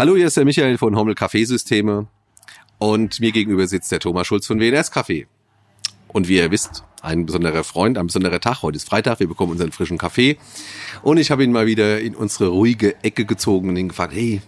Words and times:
Hallo, 0.00 0.16
hier 0.16 0.28
ist 0.28 0.38
der 0.38 0.46
Michael 0.46 0.78
von 0.78 0.96
Hommel 0.96 1.14
Kaffeesysteme 1.14 2.06
und 2.78 3.20
mir 3.20 3.32
gegenüber 3.32 3.66
sitzt 3.66 3.92
der 3.92 4.00
Thomas 4.00 4.26
Schulz 4.26 4.46
von 4.46 4.58
WNS 4.58 4.92
Kaffee. 4.92 5.26
Und 6.08 6.26
wie 6.26 6.36
ihr 6.36 6.50
wisst, 6.50 6.84
ein 7.02 7.26
besonderer 7.26 7.64
Freund, 7.64 7.98
ein 7.98 8.06
besonderer 8.06 8.40
Tag. 8.40 8.62
Heute 8.62 8.76
ist 8.76 8.88
Freitag, 8.88 9.20
wir 9.20 9.28
bekommen 9.28 9.52
unseren 9.52 9.72
frischen 9.72 9.98
Kaffee. 9.98 10.38
Und 11.02 11.18
ich 11.18 11.30
habe 11.30 11.44
ihn 11.44 11.52
mal 11.52 11.66
wieder 11.66 12.00
in 12.00 12.14
unsere 12.14 12.48
ruhige 12.48 12.96
Ecke 13.04 13.26
gezogen 13.26 13.68
und 13.68 13.76
ihn 13.76 13.90
gefragt, 13.90 14.14
hey, 14.14 14.40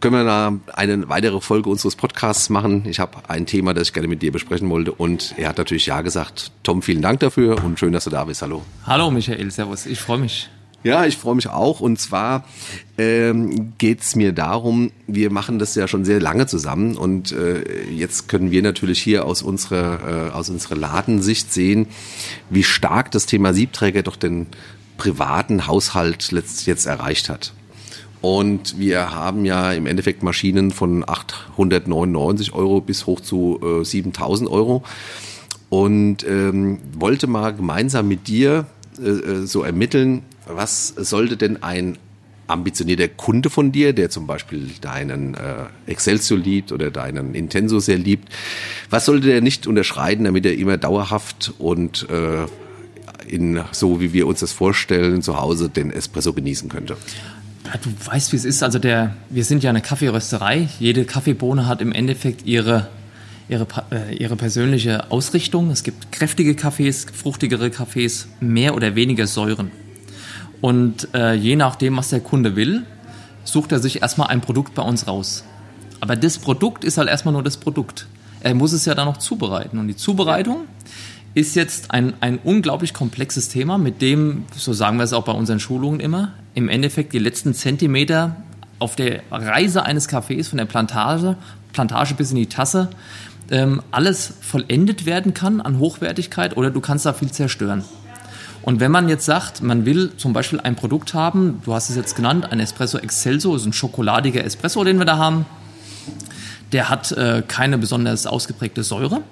können 0.00 0.14
wir 0.14 0.24
da 0.24 0.58
eine 0.72 1.06
weitere 1.06 1.42
Folge 1.42 1.68
unseres 1.68 1.94
Podcasts 1.94 2.48
machen? 2.48 2.86
Ich 2.86 2.98
habe 2.98 3.28
ein 3.28 3.44
Thema, 3.44 3.74
das 3.74 3.88
ich 3.88 3.92
gerne 3.92 4.08
mit 4.08 4.22
dir 4.22 4.32
besprechen 4.32 4.70
wollte. 4.70 4.92
Und 4.92 5.34
er 5.36 5.50
hat 5.50 5.58
natürlich 5.58 5.84
Ja 5.84 6.00
gesagt. 6.00 6.50
Tom, 6.62 6.80
vielen 6.80 7.02
Dank 7.02 7.20
dafür 7.20 7.62
und 7.62 7.78
schön, 7.78 7.92
dass 7.92 8.04
du 8.04 8.10
da 8.10 8.24
bist. 8.24 8.40
Hallo. 8.40 8.62
Hallo 8.86 9.10
Michael, 9.10 9.50
servus. 9.50 9.84
Ich 9.84 10.00
freue 10.00 10.20
mich. 10.20 10.48
Ja, 10.84 11.04
ich 11.06 11.16
freue 11.16 11.36
mich 11.36 11.48
auch. 11.48 11.80
Und 11.80 12.00
zwar 12.00 12.44
ähm, 12.98 13.72
geht 13.78 14.00
mir 14.16 14.32
darum, 14.32 14.90
wir 15.06 15.30
machen 15.30 15.58
das 15.58 15.74
ja 15.74 15.86
schon 15.86 16.04
sehr 16.04 16.20
lange 16.20 16.46
zusammen 16.46 16.96
und 16.96 17.32
äh, 17.32 17.88
jetzt 17.88 18.28
können 18.28 18.50
wir 18.50 18.62
natürlich 18.62 19.00
hier 19.00 19.24
aus 19.24 19.42
unserer, 19.42 20.28
äh, 20.28 20.30
aus 20.32 20.50
unserer 20.50 20.76
Ladensicht 20.76 21.52
sehen, 21.52 21.86
wie 22.50 22.64
stark 22.64 23.12
das 23.12 23.26
Thema 23.26 23.54
Siebträger 23.54 24.02
doch 24.02 24.16
den 24.16 24.48
privaten 24.96 25.66
Haushalt 25.66 26.32
letzt, 26.32 26.66
jetzt 26.66 26.86
erreicht 26.86 27.28
hat. 27.28 27.52
Und 28.20 28.78
wir 28.78 29.10
haben 29.10 29.44
ja 29.44 29.72
im 29.72 29.86
Endeffekt 29.86 30.22
Maschinen 30.22 30.70
von 30.70 31.04
899 31.08 32.54
Euro 32.54 32.80
bis 32.80 33.06
hoch 33.06 33.20
zu 33.20 33.60
äh, 33.80 33.84
7000 33.84 34.48
Euro. 34.48 34.84
Und 35.70 36.24
ähm, 36.24 36.78
wollte 36.96 37.26
mal 37.26 37.52
gemeinsam 37.52 38.06
mit 38.06 38.28
dir 38.28 38.66
äh, 38.98 39.08
äh 39.08 39.46
so 39.46 39.62
ermitteln, 39.62 40.22
was 40.56 40.88
sollte 40.88 41.36
denn 41.36 41.62
ein 41.62 41.98
ambitionierter 42.46 43.08
Kunde 43.08 43.50
von 43.50 43.72
dir, 43.72 43.92
der 43.92 44.10
zum 44.10 44.26
Beispiel 44.26 44.70
deinen 44.80 45.34
äh, 45.34 45.66
Excelsior 45.86 46.38
liebt 46.38 46.72
oder 46.72 46.90
deinen 46.90 47.34
Intenso 47.34 47.78
sehr 47.78 47.98
liebt, 47.98 48.28
was 48.90 49.06
sollte 49.06 49.28
der 49.28 49.40
nicht 49.40 49.66
unterschreiten, 49.66 50.24
damit 50.24 50.44
er 50.44 50.54
immer 50.56 50.76
dauerhaft 50.76 51.52
und 51.58 52.06
äh, 52.10 52.46
in 53.26 53.60
so 53.70 54.00
wie 54.00 54.12
wir 54.12 54.26
uns 54.26 54.40
das 54.40 54.52
vorstellen 54.52 55.22
zu 55.22 55.40
Hause 55.40 55.68
den 55.68 55.90
Espresso 55.90 56.32
genießen 56.32 56.68
könnte? 56.68 56.96
Ja, 57.64 57.72
du 57.82 57.90
weißt, 58.04 58.32
wie 58.32 58.36
es 58.36 58.44
ist. 58.44 58.62
Also 58.62 58.78
der, 58.78 59.16
wir 59.30 59.44
sind 59.44 59.62
ja 59.62 59.70
eine 59.70 59.80
Kaffeerösterei. 59.80 60.68
Jede 60.78 61.04
Kaffeebohne 61.04 61.66
hat 61.66 61.80
im 61.80 61.92
Endeffekt 61.92 62.44
ihre 62.44 62.88
ihre, 63.48 63.66
äh, 63.90 64.16
ihre 64.16 64.36
persönliche 64.36 65.10
Ausrichtung. 65.10 65.70
Es 65.70 65.82
gibt 65.82 66.10
kräftige 66.12 66.54
Kaffees, 66.54 67.06
fruchtigere 67.12 67.70
Kaffees, 67.70 68.28
mehr 68.40 68.74
oder 68.74 68.94
weniger 68.94 69.26
Säuren. 69.26 69.70
Und 70.62 71.08
äh, 71.12 71.34
je 71.34 71.56
nachdem, 71.56 71.98
was 71.98 72.08
der 72.08 72.20
Kunde 72.20 72.56
will, 72.56 72.84
sucht 73.44 73.72
er 73.72 73.80
sich 73.80 74.00
erstmal 74.00 74.28
ein 74.28 74.40
Produkt 74.40 74.74
bei 74.74 74.82
uns 74.82 75.06
raus. 75.06 75.44
Aber 76.00 76.16
das 76.16 76.38
Produkt 76.38 76.84
ist 76.84 76.96
halt 76.96 77.08
erstmal 77.08 77.32
nur 77.32 77.42
das 77.42 77.58
Produkt. 77.58 78.06
Er 78.40 78.54
muss 78.54 78.72
es 78.72 78.86
ja 78.86 78.94
dann 78.94 79.06
noch 79.06 79.18
zubereiten. 79.18 79.78
Und 79.78 79.88
die 79.88 79.96
Zubereitung 79.96 80.62
ist 81.34 81.56
jetzt 81.56 81.90
ein, 81.90 82.14
ein 82.20 82.38
unglaublich 82.42 82.94
komplexes 82.94 83.48
Thema, 83.48 83.76
mit 83.76 84.00
dem, 84.02 84.44
so 84.54 84.72
sagen 84.72 84.98
wir 84.98 85.04
es 85.04 85.12
auch 85.12 85.24
bei 85.24 85.32
unseren 85.32 85.60
Schulungen 85.60 86.00
immer, 86.00 86.32
im 86.54 86.68
Endeffekt 86.68 87.12
die 87.12 87.18
letzten 87.18 87.54
Zentimeter 87.54 88.36
auf 88.78 88.96
der 88.96 89.22
Reise 89.30 89.84
eines 89.84 90.08
Cafés 90.08 90.48
von 90.48 90.58
der 90.58 90.64
Plantage, 90.66 91.36
Plantage 91.72 92.14
bis 92.14 92.30
in 92.30 92.36
die 92.36 92.46
Tasse, 92.46 92.90
ähm, 93.50 93.82
alles 93.90 94.34
vollendet 94.40 95.06
werden 95.06 95.34
kann 95.34 95.60
an 95.60 95.78
Hochwertigkeit 95.78 96.56
oder 96.56 96.70
du 96.70 96.80
kannst 96.80 97.06
da 97.06 97.12
viel 97.12 97.32
zerstören. 97.32 97.84
Und 98.62 98.80
wenn 98.80 98.92
man 98.92 99.08
jetzt 99.08 99.24
sagt, 99.24 99.62
man 99.62 99.84
will 99.86 100.12
zum 100.16 100.32
Beispiel 100.32 100.60
ein 100.60 100.76
Produkt 100.76 101.14
haben, 101.14 101.60
du 101.64 101.74
hast 101.74 101.90
es 101.90 101.96
jetzt 101.96 102.14
genannt, 102.14 102.50
ein 102.50 102.60
Espresso 102.60 102.98
Excelso, 102.98 103.56
ist 103.56 103.66
ein 103.66 103.72
schokoladiger 103.72 104.44
Espresso, 104.44 104.84
den 104.84 104.98
wir 104.98 105.04
da 105.04 105.18
haben. 105.18 105.46
Der 106.70 106.88
hat 106.88 107.12
äh, 107.12 107.42
keine 107.46 107.76
besonders 107.76 108.26
ausgeprägte 108.26 108.82
Säure. 108.82 109.22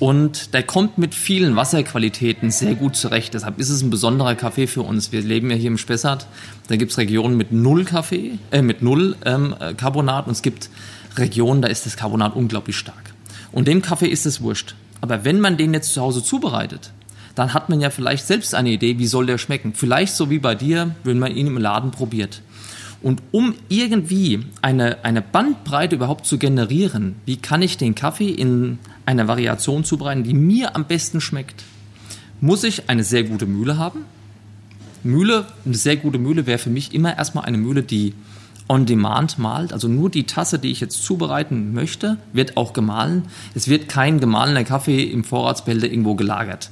Und 0.00 0.54
der 0.54 0.64
kommt 0.64 0.98
mit 0.98 1.14
vielen 1.14 1.54
Wasserqualitäten 1.54 2.50
sehr 2.50 2.74
gut 2.74 2.96
zurecht. 2.96 3.34
Deshalb 3.34 3.60
ist 3.60 3.68
es 3.68 3.80
ein 3.82 3.90
besonderer 3.90 4.34
Kaffee 4.34 4.66
für 4.66 4.82
uns. 4.82 5.12
Wir 5.12 5.22
leben 5.22 5.50
ja 5.50 5.56
hier 5.56 5.68
im 5.68 5.78
Spessart. 5.78 6.26
Da 6.66 6.76
gibt 6.76 6.90
es 6.90 6.98
Regionen 6.98 7.36
mit 7.36 7.52
null 7.52 7.84
Kaffee, 7.84 8.38
äh, 8.50 8.62
mit 8.62 8.82
null 8.82 9.16
ähm, 9.24 9.54
Carbonat 9.76 10.26
und 10.26 10.32
es 10.32 10.42
gibt 10.42 10.68
Regionen, 11.16 11.62
da 11.62 11.68
ist 11.68 11.86
das 11.86 11.96
Carbonat 11.96 12.34
unglaublich 12.34 12.76
stark. 12.76 13.14
Und 13.52 13.68
dem 13.68 13.82
Kaffee 13.82 14.08
ist 14.08 14.26
es 14.26 14.40
wurscht. 14.40 14.74
Aber 15.00 15.24
wenn 15.24 15.38
man 15.38 15.56
den 15.56 15.74
jetzt 15.74 15.92
zu 15.92 16.00
Hause 16.00 16.24
zubereitet, 16.24 16.90
dann 17.34 17.54
hat 17.54 17.68
man 17.68 17.80
ja 17.80 17.90
vielleicht 17.90 18.26
selbst 18.26 18.54
eine 18.54 18.70
Idee, 18.70 18.98
wie 18.98 19.06
soll 19.06 19.26
der 19.26 19.38
schmecken. 19.38 19.74
Vielleicht 19.74 20.14
so 20.14 20.30
wie 20.30 20.38
bei 20.38 20.54
dir, 20.54 20.94
wenn 21.04 21.18
man 21.18 21.34
ihn 21.34 21.48
im 21.48 21.58
Laden 21.58 21.90
probiert. 21.90 22.42
Und 23.02 23.20
um 23.32 23.54
irgendwie 23.68 24.46
eine, 24.62 25.04
eine 25.04 25.20
Bandbreite 25.20 25.96
überhaupt 25.96 26.24
zu 26.24 26.38
generieren, 26.38 27.16
wie 27.26 27.36
kann 27.36 27.60
ich 27.60 27.76
den 27.76 27.94
Kaffee 27.94 28.30
in 28.30 28.78
einer 29.04 29.28
Variation 29.28 29.84
zubereiten, 29.84 30.24
die 30.24 30.32
mir 30.32 30.74
am 30.74 30.86
besten 30.86 31.20
schmeckt, 31.20 31.64
muss 32.40 32.64
ich 32.64 32.88
eine 32.88 33.04
sehr 33.04 33.24
gute 33.24 33.46
Mühle 33.46 33.76
haben. 33.76 34.06
Mühle, 35.02 35.44
eine 35.66 35.74
sehr 35.74 35.96
gute 35.96 36.18
Mühle 36.18 36.46
wäre 36.46 36.58
für 36.58 36.70
mich 36.70 36.94
immer 36.94 37.16
erstmal 37.16 37.44
eine 37.44 37.58
Mühle, 37.58 37.82
die 37.82 38.14
on 38.68 38.86
demand 38.86 39.38
malt. 39.38 39.72
Also 39.72 39.88
nur 39.88 40.08
die 40.08 40.24
Tasse, 40.24 40.58
die 40.58 40.70
ich 40.70 40.80
jetzt 40.80 41.02
zubereiten 41.02 41.74
möchte, 41.74 42.16
wird 42.32 42.56
auch 42.56 42.72
gemahlen. 42.72 43.24
Es 43.54 43.68
wird 43.68 43.88
kein 43.88 44.20
gemahlener 44.20 44.64
Kaffee 44.64 45.02
im 45.02 45.24
Vorratsbehälter 45.24 45.88
irgendwo 45.88 46.14
gelagert. 46.14 46.70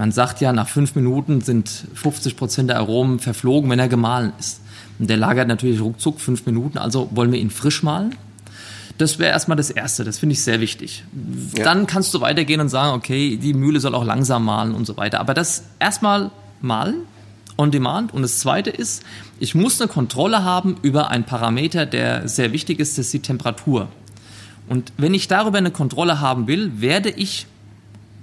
Man 0.00 0.12
sagt 0.12 0.40
ja, 0.40 0.50
nach 0.54 0.66
fünf 0.66 0.94
Minuten 0.94 1.42
sind 1.42 1.68
50 1.68 2.34
Prozent 2.34 2.70
der 2.70 2.78
Aromen 2.78 3.18
verflogen, 3.18 3.68
wenn 3.68 3.78
er 3.78 3.86
gemahlen 3.86 4.32
ist. 4.40 4.62
Und 4.98 5.10
der 5.10 5.18
lagert 5.18 5.46
natürlich 5.46 5.78
ruckzuck 5.78 6.22
fünf 6.22 6.46
Minuten, 6.46 6.78
also 6.78 7.10
wollen 7.12 7.30
wir 7.32 7.38
ihn 7.38 7.50
frisch 7.50 7.82
malen. 7.82 8.14
Das 8.96 9.18
wäre 9.18 9.30
erstmal 9.30 9.58
das 9.58 9.68
Erste, 9.68 10.02
das 10.04 10.18
finde 10.18 10.32
ich 10.32 10.42
sehr 10.42 10.62
wichtig. 10.62 11.04
Ja. 11.54 11.64
Dann 11.64 11.86
kannst 11.86 12.14
du 12.14 12.22
weitergehen 12.22 12.62
und 12.62 12.70
sagen, 12.70 12.96
okay, 12.96 13.36
die 13.36 13.52
Mühle 13.52 13.78
soll 13.78 13.94
auch 13.94 14.06
langsam 14.06 14.46
malen 14.46 14.74
und 14.74 14.86
so 14.86 14.96
weiter. 14.96 15.20
Aber 15.20 15.34
das 15.34 15.64
erstmal 15.80 16.30
malen, 16.62 17.02
on 17.58 17.70
demand. 17.70 18.14
Und 18.14 18.22
das 18.22 18.38
Zweite 18.38 18.70
ist, 18.70 19.02
ich 19.38 19.54
muss 19.54 19.78
eine 19.82 19.88
Kontrolle 19.88 20.44
haben 20.44 20.76
über 20.80 21.10
einen 21.10 21.24
Parameter, 21.24 21.84
der 21.84 22.26
sehr 22.26 22.52
wichtig 22.52 22.80
ist, 22.80 22.96
das 22.96 23.04
ist 23.04 23.12
die 23.12 23.20
Temperatur. 23.20 23.88
Und 24.66 24.94
wenn 24.96 25.12
ich 25.12 25.28
darüber 25.28 25.58
eine 25.58 25.70
Kontrolle 25.70 26.20
haben 26.20 26.46
will, 26.46 26.80
werde 26.80 27.10
ich 27.10 27.46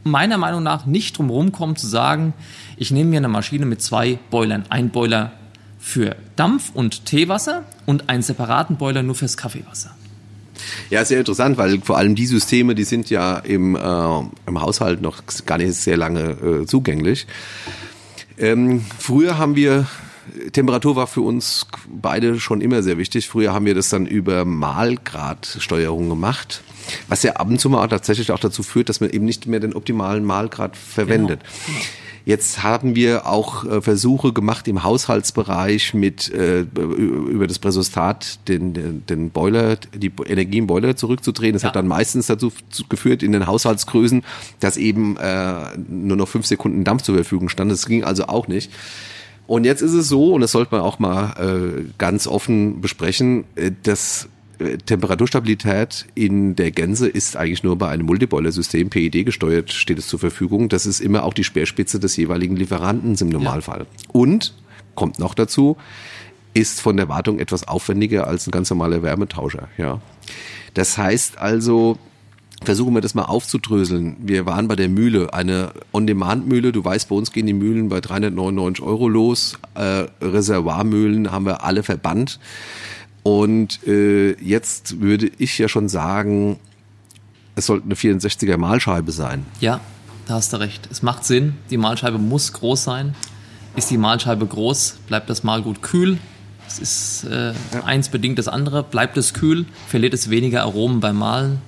meiner 0.04 0.38
Meinung 0.38 0.64
nach 0.64 0.86
nicht 0.86 1.18
drum 1.18 1.30
rumkommen 1.30 1.76
zu 1.76 1.88
sagen, 1.88 2.34
ich 2.78 2.92
nehme 2.92 3.10
mir 3.10 3.18
eine 3.18 3.28
Maschine 3.28 3.66
mit 3.66 3.82
zwei 3.82 4.20
Boilern. 4.30 4.66
Ein 4.70 4.90
Boiler 4.90 5.34
für 5.80 6.16
Dampf- 6.36 6.72
und 6.74 7.06
Teewasser 7.06 7.64
und 7.86 8.10
einen 8.10 8.24
separaten 8.24 8.78
Boiler 8.78 9.04
nur 9.04 9.16
fürs 9.16 9.38
Kaffeewasser. 9.38 9.96
Ja, 10.90 11.06
sehr 11.06 11.20
interessant, 11.20 11.58
weil 11.58 11.82
vor 11.82 11.98
allem 11.98 12.16
die 12.16 12.26
Systeme, 12.26 12.76
die 12.76 12.84
sind 12.84 13.10
ja 13.10 13.38
im, 13.38 13.76
äh, 13.76 13.80
im 14.48 14.62
Haushalt 14.62 15.02
noch 15.02 15.22
gar 15.46 15.58
nicht 15.58 15.76
sehr 15.76 15.98
lange 15.98 16.32
äh, 16.32 16.66
zugänglich. 16.66 17.28
Ähm, 18.38 18.86
früher 18.98 19.38
haben 19.38 19.56
wir 19.56 19.88
Temperatur 20.52 20.96
war 20.96 21.08
für 21.08 21.22
uns 21.22 21.68
beide 21.88 22.40
schon 22.40 22.62
immer 22.62 22.84
sehr 22.84 22.98
wichtig. 22.98 23.28
Früher 23.28 23.54
haben 23.54 23.66
wir 23.66 23.76
das 23.76 23.90
dann 23.90 24.06
über 24.06 24.46
Mahlgradsteuerung 24.46 26.10
gemacht, 26.10 26.64
was 27.08 27.24
ja 27.24 27.34
ab 27.34 27.48
und 27.48 27.60
zu 27.60 27.70
mal 27.70 27.88
tatsächlich 27.88 28.32
auch 28.32 28.40
dazu 28.40 28.64
führt, 28.64 28.90
dass 28.90 29.00
man 29.02 29.10
eben 29.10 29.26
nicht 29.26 29.48
mehr 29.48 29.60
den 29.60 29.74
optimalen 29.74 30.24
Mahlgrad 30.24 30.76
verwendet. 30.76 31.42
Genau. 31.66 31.78
Jetzt 32.28 32.62
haben 32.62 32.94
wir 32.94 33.26
auch 33.26 33.64
äh, 33.64 33.82
Versuche 33.82 34.34
gemacht 34.34 34.68
im 34.68 34.84
Haushaltsbereich 34.84 35.94
mit 35.94 36.30
äh, 36.34 36.66
über 36.76 37.48
das 37.48 37.58
Präsostat 37.58 38.40
den, 38.50 39.06
den, 39.06 39.30
Boiler, 39.30 39.78
die 39.78 40.12
Energie 40.26 40.58
im 40.58 40.68
Boiler 40.68 40.98
zurückzudrehen. 40.98 41.54
Das 41.54 41.62
ja. 41.62 41.70
hat 41.70 41.78
dann 41.78 41.88
meistens 41.88 42.28
dazu 42.28 42.52
geführt 42.90 43.24
in 43.24 43.32
den 43.32 43.48
Haushaltsgrößen, 43.48 44.26
dass 44.60 44.76
eben 44.76 45.16
äh, 45.16 45.78
nur 45.88 46.18
noch 46.18 46.28
fünf 46.28 46.46
Sekunden 46.46 46.84
Dampf 46.84 47.04
zur 47.04 47.16
Verfügung 47.16 47.48
stand. 47.48 47.72
Das 47.72 47.86
ging 47.86 48.04
also 48.04 48.26
auch 48.26 48.50
nicht. 48.50 48.74
Und 49.48 49.64
jetzt 49.64 49.82
ist 49.82 49.94
es 49.94 50.10
so, 50.10 50.34
und 50.34 50.42
das 50.42 50.52
sollte 50.52 50.76
man 50.76 50.82
auch 50.82 51.00
mal 51.00 51.32
äh, 51.40 51.84
ganz 51.98 52.28
offen 52.28 52.82
besprechen, 52.82 53.46
äh, 53.56 53.72
dass 53.84 54.28
Temperaturstabilität 54.86 56.08
in 56.16 56.56
der 56.56 56.72
Gänse 56.72 57.08
ist 57.08 57.38
eigentlich 57.38 57.64
nur 57.64 57.78
bei 57.78 57.90
einem 57.90 58.06
Multiboiler-System, 58.06 58.90
PID 58.90 59.26
gesteuert, 59.26 59.72
steht 59.72 60.00
es 60.00 60.08
zur 60.08 60.20
Verfügung. 60.20 60.70
Das 60.70 60.86
ist 60.86 61.00
immer 61.00 61.24
auch 61.24 61.34
die 61.34 61.44
Speerspitze 61.44 62.00
des 62.00 62.18
jeweiligen 62.18 62.56
Lieferanten 62.56 63.16
im 63.16 63.30
Normalfall. 63.30 63.82
Ja. 63.82 64.10
Und, 64.14 64.54
kommt 64.96 65.20
noch 65.20 65.36
dazu, 65.36 65.78
ist 66.54 66.82
von 66.82 66.98
der 66.98 67.08
Wartung 67.08 67.40
etwas 67.40 67.68
aufwendiger 67.68 68.28
als 68.28 68.48
ein 68.48 68.52
ganz 68.52 68.70
normaler 68.70 69.04
Wärmetauscher. 69.04 69.68
Ja. 69.78 70.02
Das 70.74 70.98
heißt 70.98 71.38
also, 71.38 71.98
versuchen 72.64 72.94
wir 72.96 73.02
das 73.02 73.14
mal 73.14 73.26
aufzudröseln. 73.26 74.16
Wir 74.20 74.46
waren 74.46 74.68
bei 74.68 74.76
der 74.76 74.90
Mühle, 74.90 75.34
eine 75.34 75.72
On-Demand-Mühle. 75.94 76.72
Du 76.72 76.84
weißt, 76.84 77.10
bei 77.10 77.16
uns 77.16 77.32
gehen 77.32 77.46
die 77.46 77.54
Mühlen 77.54 77.90
bei 77.90 78.02
399 78.02 78.84
Euro 78.84 79.08
los. 79.08 79.58
Äh, 79.76 80.06
Reservoirmühlen 80.22 81.32
haben 81.32 81.46
wir 81.46 81.64
alle 81.64 81.84
verbannt. 81.84 82.40
Und 83.24 83.86
äh, 83.86 84.34
jetzt 84.42 85.02
würde 85.02 85.30
ich 85.38 85.58
ja 85.58 85.68
schon 85.68 85.90
sagen, 85.90 86.60
es 87.56 87.66
sollte 87.66 87.86
eine 87.86 87.96
64er 87.96 88.58
Mahlscheibe 88.58 89.12
sein. 89.12 89.46
Ja, 89.60 89.82
da 90.28 90.36
hast 90.36 90.54
du 90.54 90.58
recht. 90.58 90.88
Es 90.92 91.02
macht 91.02 91.26
Sinn. 91.26 91.56
Die 91.70 91.78
Mahlscheibe 91.78 92.18
muss 92.18 92.54
groß 92.54 92.84
sein. 92.84 93.16
Ist 93.76 93.90
die 93.92 93.98
Mahlscheibe 93.98 94.46
groß, 94.46 94.98
bleibt 95.08 95.30
das 95.30 95.44
Mahl 95.44 95.62
gut 95.62 95.82
kühl. 95.82 96.18
Es 96.68 96.80
ist 96.80 97.24
äh, 97.26 97.54
ja. 97.74 97.84
eins 97.86 98.10
bedingt 98.10 98.40
das 98.40 98.48
andere. 98.48 98.84
Bleibt 98.84 99.18
es 99.18 99.34
kühl, 99.34 99.66
verliert 99.88 100.14
es 100.14 100.30
weniger 100.30 100.64
Aromen 100.64 101.00
beim 101.00 101.18
Mahlen. 101.18 101.62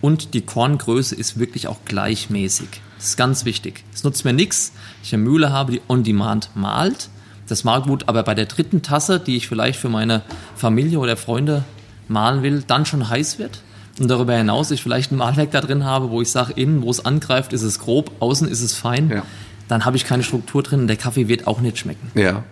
Und 0.00 0.32
die 0.32 0.40
Korngröße 0.40 1.14
ist 1.14 1.38
wirklich 1.38 1.68
auch 1.68 1.78
gleichmäßig. 1.84 2.68
Das 2.96 3.08
ist 3.08 3.16
ganz 3.16 3.44
wichtig. 3.44 3.84
Es 3.92 4.04
nutzt 4.04 4.24
mir 4.24 4.32
nichts, 4.32 4.72
ich 5.02 5.12
eine 5.12 5.22
Mühle 5.22 5.52
habe, 5.52 5.72
die 5.72 5.80
on 5.88 6.04
demand 6.04 6.50
malt. 6.54 7.10
Das 7.50 7.64
Mahlgut 7.64 8.08
aber 8.08 8.22
bei 8.22 8.34
der 8.34 8.46
dritten 8.46 8.82
Tasse, 8.82 9.18
die 9.18 9.36
ich 9.36 9.48
vielleicht 9.48 9.78
für 9.78 9.88
meine 9.88 10.22
Familie 10.54 11.00
oder 11.00 11.16
Freunde 11.16 11.64
malen 12.06 12.42
will, 12.42 12.62
dann 12.66 12.86
schon 12.86 13.08
heiß 13.08 13.38
wird. 13.38 13.60
Und 13.98 14.08
darüber 14.08 14.34
hinaus 14.34 14.70
ich 14.70 14.82
vielleicht 14.82 15.10
ein 15.10 15.16
Mahlwerk 15.16 15.50
da 15.50 15.60
drin 15.60 15.84
habe, 15.84 16.10
wo 16.10 16.22
ich 16.22 16.30
sage, 16.30 16.52
innen, 16.54 16.82
wo 16.82 16.90
es 16.90 17.04
angreift, 17.04 17.52
ist 17.52 17.62
es 17.62 17.80
grob, 17.80 18.12
außen 18.20 18.48
ist 18.48 18.62
es 18.62 18.74
fein. 18.74 19.10
Ja 19.10 19.22
dann 19.70 19.84
habe 19.84 19.96
ich 19.96 20.04
keine 20.04 20.24
Struktur 20.24 20.64
drin 20.64 20.80
und 20.80 20.86
der 20.88 20.96
Kaffee 20.96 21.28
wird 21.28 21.46
auch 21.46 21.60
nicht 21.60 21.78
schmecken. 21.78 22.10
Ja, 22.14 22.42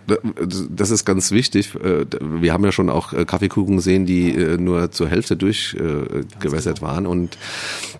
das 0.70 0.90
ist 0.90 1.04
ganz 1.04 1.32
wichtig. 1.32 1.74
Äh, 1.74 2.06
wir 2.20 2.52
haben 2.52 2.64
ja 2.64 2.70
schon 2.70 2.88
auch 2.88 3.12
äh, 3.12 3.24
Kaffeekuchen 3.24 3.76
gesehen, 3.76 4.06
die 4.06 4.30
äh, 4.34 4.56
nur 4.56 4.92
zur 4.92 5.08
Hälfte 5.08 5.36
durchgewässert 5.36 6.78
genau. 6.78 6.92
waren 6.92 7.06
und 7.06 7.36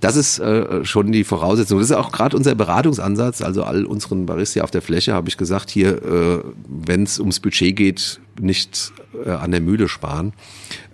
das 0.00 0.14
ist 0.14 0.40
schon 0.84 1.10
die 1.10 1.24
Voraussetzung. 1.24 1.78
Das 1.80 1.90
ist 1.90 1.96
auch 1.96 2.12
gerade 2.12 2.36
unser 2.36 2.54
Beratungsansatz, 2.54 3.42
also 3.42 3.64
all 3.64 3.84
unseren 3.84 4.26
Barista 4.26 4.62
auf 4.62 4.70
der 4.70 4.82
Fläche 4.82 5.12
habe 5.12 5.28
ich 5.28 5.36
gesagt, 5.36 5.70
hier, 5.70 6.44
wenn 6.68 7.02
es 7.02 7.18
ums 7.18 7.40
Budget 7.40 7.74
geht, 7.74 8.20
nicht 8.40 8.92
an 9.26 9.50
der 9.50 9.60
Mühle 9.60 9.88
sparen. 9.88 10.32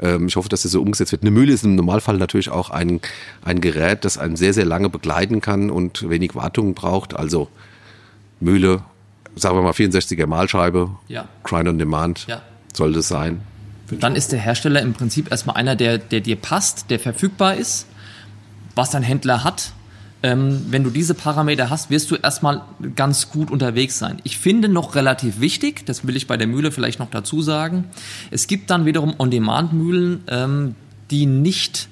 Ähm, 0.01 0.29
ich 0.29 0.37
hoffe, 0.37 0.49
dass 0.49 0.63
das 0.63 0.73
so 0.73 0.81
umgesetzt 0.81 1.13
wird. 1.13 1.23
Eine 1.23 1.31
Mühle 1.31 1.53
ist 1.53 1.65
im 1.65 1.75
Normalfall 1.75 2.17
natürlich 2.17 2.49
auch 2.49 2.71
ein, 2.71 3.01
ein 3.43 3.61
Gerät, 3.61 4.05
das 4.07 4.17
einen 4.17 4.37
sehr, 4.37 4.55
sehr 4.55 4.65
lange 4.65 4.89
begleiten 4.89 5.43
kann 5.43 5.71
und 5.71 6.09
wenig 6.09 6.35
Wartung 6.35 6.73
braucht. 6.73 7.15
Also 7.15 7.49
Mühle, 8.41 8.83
sagen 9.37 9.57
wir 9.57 9.63
mal 9.63 9.73
64er 9.73 10.27
Mahlscheibe, 10.27 10.91
ja. 11.09 11.29
Grind 11.43 11.69
on 11.69 11.79
Demand, 11.79 12.27
ja. 12.27 12.43
soll 12.73 12.93
das 12.93 13.09
sein. 13.09 13.41
Dann 13.91 14.17
ist 14.17 14.33
der 14.33 14.41
Hersteller 14.41 14.81
im 14.81 14.95
Prinzip 14.95 15.31
erstmal 15.31 15.57
einer, 15.57 15.77
der, 15.77 15.99
der 15.99 16.21
dir 16.21 16.37
passt, 16.37 16.91
der 16.91 16.99
verfügbar 16.99 17.55
ist, 17.57 17.87
was 18.75 18.91
dein 18.91 19.03
Händler 19.03 19.45
hat. 19.45 19.73
Ähm, 20.23 20.65
wenn 20.71 20.85
du 20.85 20.91
diese 20.91 21.13
Parameter 21.13 21.69
hast, 21.69 21.91
wirst 21.91 22.11
du 22.11 22.17
erstmal 22.17 22.63
ganz 22.97 23.29
gut 23.29 23.51
unterwegs 23.51 23.99
sein. 23.99 24.23
Ich 24.25 24.39
finde 24.39 24.71
noch 24.71 24.95
relativ 24.95 25.39
wichtig, 25.41 25.85
das 25.85 26.07
will 26.07 26.17
ich 26.17 26.27
bei 26.27 26.39
der 26.39 26.47
Mühle 26.47 26.73
vielleicht 26.73 26.99
noch 26.99 27.11
dazu 27.11 27.43
sagen, 27.43 27.85
es 28.31 28.47
gibt 28.47 28.71
dann 28.71 28.87
wiederum 28.87 29.15
On-Demand-Mühlen, 29.19 30.25
ähm, 30.29 30.75
die 31.11 31.27
nicht 31.27 31.89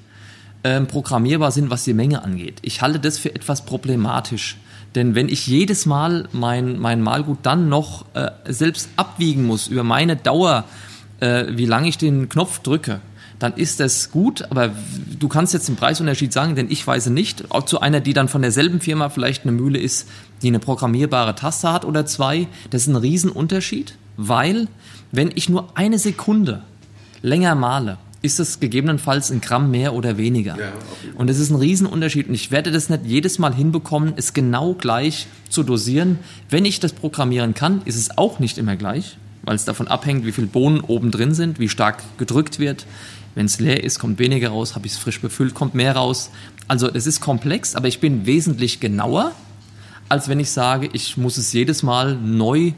ähm, 0.63 0.87
programmierbar 0.87 1.51
sind, 1.51 1.69
was 1.69 1.83
die 1.83 1.93
Menge 1.93 2.23
angeht. 2.23 2.57
Ich 2.63 2.81
halte 2.81 2.99
das 2.99 3.19
für 3.19 3.33
etwas 3.35 3.65
problematisch. 3.65 4.57
Denn 4.95 5.15
wenn 5.15 5.29
ich 5.29 5.47
jedes 5.47 5.85
Mal 5.85 6.27
mein, 6.31 6.79
mein 6.79 7.01
Malgut 7.01 7.39
dann 7.43 7.69
noch 7.69 8.05
äh, 8.13 8.29
selbst 8.47 8.89
abwiegen 8.95 9.45
muss 9.45 9.67
über 9.67 9.83
meine 9.83 10.15
Dauer, 10.15 10.65
äh, 11.19 11.45
wie 11.49 11.65
lange 11.65 11.87
ich 11.87 11.97
den 11.97 12.29
Knopf 12.29 12.59
drücke, 12.59 13.01
dann 13.39 13.53
ist 13.53 13.79
das 13.79 14.11
gut, 14.11 14.43
aber 14.51 14.71
du 15.19 15.27
kannst 15.27 15.53
jetzt 15.53 15.67
den 15.67 15.75
Preisunterschied 15.75 16.31
sagen, 16.31 16.55
denn 16.55 16.71
ich 16.71 16.85
weiß 16.85 17.07
nicht, 17.07 17.51
auch 17.51 17.63
zu 17.63 17.81
einer, 17.81 17.99
die 17.99 18.13
dann 18.13 18.29
von 18.29 18.41
derselben 18.41 18.79
Firma 18.79 19.09
vielleicht 19.09 19.43
eine 19.43 19.51
Mühle 19.51 19.79
ist, 19.79 20.07
die 20.41 20.47
eine 20.47 20.59
programmierbare 20.59 21.35
Taste 21.35 21.73
hat 21.73 21.83
oder 21.83 22.05
zwei, 22.05 22.47
das 22.69 22.83
ist 22.83 22.87
ein 22.87 22.95
Riesenunterschied, 22.95 23.97
weil 24.15 24.67
wenn 25.11 25.31
ich 25.35 25.49
nur 25.49 25.75
eine 25.75 25.99
Sekunde 25.99 26.61
länger 27.21 27.55
male, 27.55 27.97
ist 28.23 28.39
es 28.39 28.61
gegebenenfalls 28.61 29.31
ein 29.31 29.41
Gramm 29.41 29.69
mehr 29.69 29.93
oder 29.93 30.17
weniger. 30.17 30.57
Ja, 30.57 30.71
und 31.15 31.29
es 31.29 31.39
ist 31.39 31.51
ein 31.51 31.57
Riesenunterschied. 31.57 32.29
Und 32.29 32.33
ich 32.33 32.49
werde 32.51 32.71
das 32.71 32.89
nicht 32.89 33.05
jedes 33.05 33.37
Mal 33.37 33.53
hinbekommen, 33.53 34.13
es 34.15 34.33
genau 34.33 34.73
gleich 34.73 35.27
zu 35.49 35.61
dosieren. 35.61 36.17
Wenn 36.49 36.63
ich 36.65 36.79
das 36.79 36.93
programmieren 36.93 37.53
kann, 37.53 37.81
ist 37.83 37.97
es 37.97 38.17
auch 38.17 38.39
nicht 38.39 38.57
immer 38.57 38.77
gleich, 38.77 39.17
weil 39.43 39.55
es 39.55 39.65
davon 39.65 39.89
abhängt, 39.89 40.25
wie 40.25 40.31
viel 40.31 40.45
Bohnen 40.45 40.79
oben 40.79 41.11
drin 41.11 41.35
sind, 41.35 41.59
wie 41.59 41.67
stark 41.67 42.01
gedrückt 42.17 42.59
wird. 42.59 42.85
Wenn 43.35 43.45
es 43.45 43.59
leer 43.59 43.83
ist, 43.83 43.99
kommt 43.99 44.19
weniger 44.19 44.49
raus. 44.49 44.75
Habe 44.75 44.87
ich 44.87 44.93
es 44.93 44.97
frisch 44.97 45.19
befüllt, 45.19 45.53
kommt 45.53 45.75
mehr 45.75 45.95
raus. 45.95 46.31
Also 46.69 46.89
es 46.89 47.05
ist 47.05 47.19
komplex, 47.19 47.75
aber 47.75 47.89
ich 47.89 47.99
bin 47.99 48.25
wesentlich 48.25 48.79
genauer, 48.79 49.33
als 50.07 50.29
wenn 50.29 50.39
ich 50.39 50.51
sage, 50.51 50.89
ich 50.93 51.17
muss 51.17 51.37
es 51.37 51.51
jedes 51.51 51.83
Mal 51.83 52.15
neu 52.15 52.71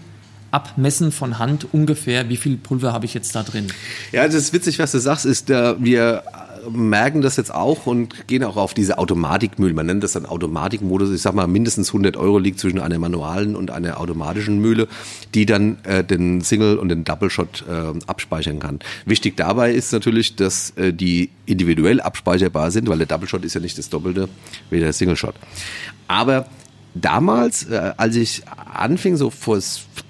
abmessen 0.51 1.11
von 1.11 1.39
Hand 1.39 1.67
ungefähr, 1.73 2.29
wie 2.29 2.37
viel 2.37 2.57
Pulver 2.57 2.93
habe 2.93 3.05
ich 3.05 3.13
jetzt 3.13 3.35
da 3.35 3.43
drin. 3.43 3.67
Ja, 4.11 4.25
das 4.25 4.35
ist 4.35 4.53
witzig, 4.53 4.79
was 4.79 4.91
du 4.91 4.99
sagst, 4.99 5.25
ist, 5.25 5.49
äh, 5.49 5.75
wir 5.83 6.23
merken 6.69 7.21
das 7.21 7.37
jetzt 7.37 7.53
auch 7.53 7.85
und 7.85 8.27
gehen 8.27 8.43
auch 8.43 8.57
auf 8.57 8.73
diese 8.73 8.97
Automatikmühle. 8.97 9.73
Man 9.73 9.85
nennt 9.85 10.03
das 10.03 10.13
dann 10.13 10.25
Automatikmodus. 10.25 11.11
Ich 11.11 11.21
sag 11.21 11.33
mal, 11.33 11.47
mindestens 11.47 11.89
100 11.89 12.17
Euro 12.17 12.39
liegt 12.39 12.59
zwischen 12.59 12.79
einer 12.79 12.99
manualen 12.99 13.55
und 13.55 13.71
einer 13.71 13.99
automatischen 13.99 14.59
Mühle, 14.59 14.87
die 15.33 15.45
dann 15.45 15.77
äh, 15.83 16.03
den 16.03 16.41
Single 16.41 16.77
und 16.77 16.89
den 16.89 17.03
Double 17.03 17.29
Shot 17.29 17.65
äh, 17.69 17.99
abspeichern 18.07 18.59
kann. 18.59 18.79
Wichtig 19.05 19.37
dabei 19.37 19.73
ist 19.73 19.91
natürlich, 19.93 20.35
dass 20.35 20.71
äh, 20.71 20.93
die 20.93 21.29
individuell 21.45 22.01
abspeicherbar 22.01 22.71
sind, 22.71 22.89
weil 22.89 22.97
der 22.97 23.07
Double 23.07 23.27
Shot 23.27 23.45
ist 23.45 23.53
ja 23.53 23.61
nicht 23.61 23.77
das 23.77 23.89
Doppelte 23.89 24.29
wie 24.69 24.79
der 24.79 24.93
Single 24.93 25.15
Shot. 25.15 25.35
Aber 26.07 26.47
damals, 26.93 27.69
äh, 27.69 27.93
als 27.97 28.15
ich 28.15 28.43
anfing, 28.73 29.17
so 29.17 29.29
vor 29.29 29.59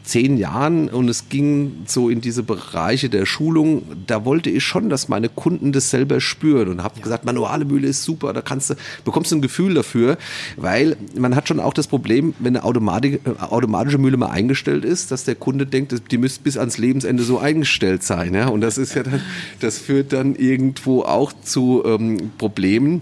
zehn 0.06 0.38
Jahren 0.38 0.90
und 0.90 1.10
es 1.10 1.30
ging 1.30 1.84
so 1.88 2.10
in 2.10 2.22
diese 2.22 2.44
Bereiche 2.44 3.10
der 3.10 3.26
Schulung, 3.26 3.84
da 4.08 4.26
wollte 4.26 4.50
ich 4.50 4.64
schon, 4.64 4.90
dass 4.90 5.10
meine 5.10 5.30
Kunden 5.30 5.72
das 5.72 5.90
selber 5.90 6.22
spüren 6.22 6.70
und 6.70 6.84
habe 6.84 6.96
ja. 6.98 7.04
gesagt, 7.04 7.26
manuale 7.26 7.66
Mühle 7.66 7.88
ist 7.88 8.04
super, 8.04 8.34
da 8.34 8.42
kannst 8.42 8.70
du, 8.70 8.76
bekommst 9.04 9.32
du 9.32 9.38
ein 9.38 9.42
Gefühl 9.42 9.74
dafür, 9.74 10.18
weil 10.58 10.96
man 11.18 11.36
hat 11.36 11.48
schon 11.48 11.60
auch 11.60 11.74
das 11.74 11.88
Problem, 11.88 12.34
wenn 12.40 12.56
eine 12.56 12.66
äh, 12.66 13.20
automatische 13.40 13.98
Mühle 13.98 14.18
mal 14.18 14.30
eingestellt 14.30 14.86
ist, 14.86 15.12
dass 15.12 15.24
der 15.24 15.36
Kunde 15.36 15.66
denkt, 15.66 15.94
die 16.12 16.18
müsste 16.18 16.44
bis 16.44 16.58
ans 16.58 16.78
Lebensende 16.78 17.24
so 17.24 17.40
eingestellt 17.40 18.04
sein. 18.04 18.34
Ja? 18.34 18.48
Und 18.48 18.62
das 18.62 18.78
ist 18.78 18.96
ja 18.96 19.04
dann, 19.04 19.22
das 19.60 19.78
führt 19.80 20.14
dann 20.14 20.36
irgendwo 20.36 21.02
auch 21.02 21.34
zu 21.44 21.84
ähm, 21.86 22.32
Problemen 22.38 23.02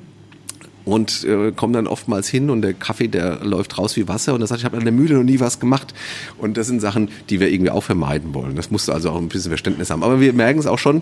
und 0.86 1.24
äh, 1.24 1.52
komme 1.52 1.74
dann 1.74 1.88
oftmals 1.88 2.28
hin 2.28 2.50
und 2.50 2.62
der 2.62 2.74
Kaffee, 2.74 3.08
der 3.08 3.44
läuft 3.44 3.78
raus 3.78 3.96
wie 3.96 4.08
Wasser 4.08 4.34
und 4.34 4.42
das 4.42 4.50
sagt, 4.50 4.62
ich 4.62 4.66
habe 4.66 4.78
an 4.78 4.84
der 4.84 4.92
Mühle 4.92 5.16
noch 5.16 5.24
nie 5.24 5.40
was 5.40 5.60
gemacht. 5.60 5.94
Und 6.38 6.58
das 6.58 6.68
sind 6.68 6.82
Sachen, 6.82 7.10
die 7.30 7.40
wir 7.40 7.52
irgendwie 7.52 7.72
auch 7.72 7.84
vermeiden 7.84 8.34
wollen. 8.34 8.56
Das 8.56 8.72
musst 8.72 8.88
du 8.88 8.92
also 8.92 9.12
auch 9.12 9.18
ein 9.18 9.30
bisschen 9.30 9.50
Verständnis 9.52 9.90
haben. 9.90 10.04
Aber 10.04 10.20
wir 10.20 10.34
merken 10.34 10.60
es 10.60 10.68
auch 10.68 10.80
schon, 10.80 11.02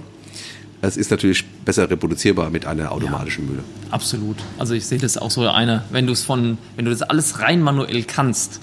es 0.82 0.98
ist 0.98 1.12
natürlich 1.12 1.46
besser 1.66 1.90
reproduzierbar 1.90 2.50
mit 2.50 2.66
einer 2.66 2.92
automatischen 2.92 3.46
ja, 3.46 3.52
Mühle. 3.52 3.64
Absolut. 3.92 4.38
Also 4.58 4.74
ich 4.74 4.86
sehe 4.86 4.98
das 4.98 5.18
auch 5.18 5.32
so 5.32 5.48
eine, 5.48 5.84
wenn 5.92 6.08
du 6.08 6.14
es 6.14 6.24
von, 6.24 6.58
wenn 6.76 6.86
du 6.86 6.92
das 6.92 7.04
alles 7.04 7.40
rein 7.40 7.62
manuell 7.62 8.04
kannst, 8.04 8.60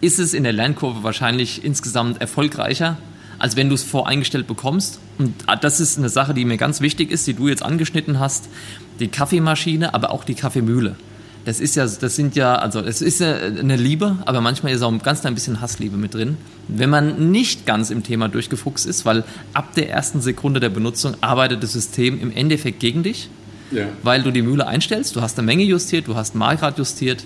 ist 0.00 0.18
es 0.18 0.32
in 0.32 0.44
der 0.44 0.52
Lernkurve 0.52 1.02
wahrscheinlich 1.02 1.64
insgesamt 1.64 2.20
erfolgreicher, 2.20 2.96
als 3.42 3.56
wenn 3.56 3.68
du 3.68 3.74
es 3.74 3.82
voreingestellt 3.82 4.46
bekommst. 4.46 5.00
Und 5.18 5.34
das 5.60 5.80
ist 5.80 5.98
eine 5.98 6.08
Sache, 6.08 6.32
die 6.32 6.44
mir 6.44 6.58
ganz 6.58 6.80
wichtig 6.80 7.10
ist, 7.10 7.26
die 7.26 7.34
du 7.34 7.48
jetzt 7.48 7.64
angeschnitten 7.64 8.20
hast 8.20 8.48
die 9.00 9.08
Kaffeemaschine, 9.08 9.94
aber 9.94 10.12
auch 10.12 10.22
die 10.22 10.34
Kaffeemühle. 10.34 10.94
Das 11.44 11.58
ist 11.58 11.74
ja, 11.74 11.84
das 11.84 12.14
sind 12.14 12.36
ja, 12.36 12.54
also 12.54 12.78
es 12.78 13.02
ist 13.02 13.20
eine 13.20 13.74
Liebe, 13.74 14.18
aber 14.26 14.40
manchmal 14.40 14.72
ist 14.72 14.82
auch 14.82 14.92
ein 14.92 15.00
ganz 15.00 15.22
klein 15.22 15.34
bisschen 15.34 15.60
Hassliebe 15.60 15.96
mit 15.96 16.14
drin. 16.14 16.36
Wenn 16.68 16.88
man 16.88 17.32
nicht 17.32 17.66
ganz 17.66 17.90
im 17.90 18.04
Thema 18.04 18.28
durchgefuchst 18.28 18.86
ist, 18.86 19.04
weil 19.04 19.24
ab 19.54 19.74
der 19.74 19.90
ersten 19.90 20.20
Sekunde 20.20 20.60
der 20.60 20.68
Benutzung 20.68 21.16
arbeitet 21.20 21.64
das 21.64 21.72
System 21.72 22.20
im 22.20 22.30
Endeffekt 22.30 22.78
gegen 22.78 23.02
dich, 23.02 23.28
ja. 23.72 23.86
weil 24.04 24.22
du 24.22 24.30
die 24.30 24.42
Mühle 24.42 24.68
einstellst, 24.68 25.16
du 25.16 25.20
hast 25.20 25.36
eine 25.36 25.46
Menge 25.46 25.64
justiert, 25.64 26.06
du 26.06 26.14
hast 26.14 26.36
Mahlgrad 26.36 26.78
justiert 26.78 27.24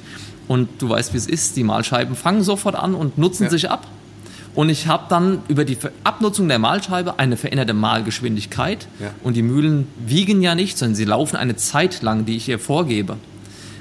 und 0.48 0.70
du 0.78 0.88
weißt, 0.88 1.12
wie 1.12 1.18
es 1.18 1.26
ist. 1.26 1.58
Die 1.58 1.64
Mahlscheiben 1.64 2.16
fangen 2.16 2.42
sofort 2.42 2.74
an 2.74 2.94
und 2.94 3.18
nutzen 3.18 3.44
ja. 3.44 3.50
sich 3.50 3.68
ab. 3.68 3.86
Und 4.56 4.70
ich 4.70 4.86
habe 4.86 5.04
dann 5.10 5.42
über 5.48 5.66
die 5.66 5.76
Abnutzung 6.02 6.48
der 6.48 6.58
Mahlscheibe 6.58 7.18
eine 7.18 7.36
veränderte 7.36 7.74
Mahlgeschwindigkeit. 7.74 8.88
Ja. 8.98 9.10
Und 9.22 9.34
die 9.34 9.42
Mühlen 9.42 9.86
wiegen 9.98 10.40
ja 10.40 10.54
nicht, 10.54 10.78
sondern 10.78 10.94
sie 10.94 11.04
laufen 11.04 11.36
eine 11.36 11.56
Zeit 11.56 12.00
lang, 12.00 12.24
die 12.24 12.36
ich 12.36 12.48
ihr 12.48 12.58
vorgebe. 12.58 13.18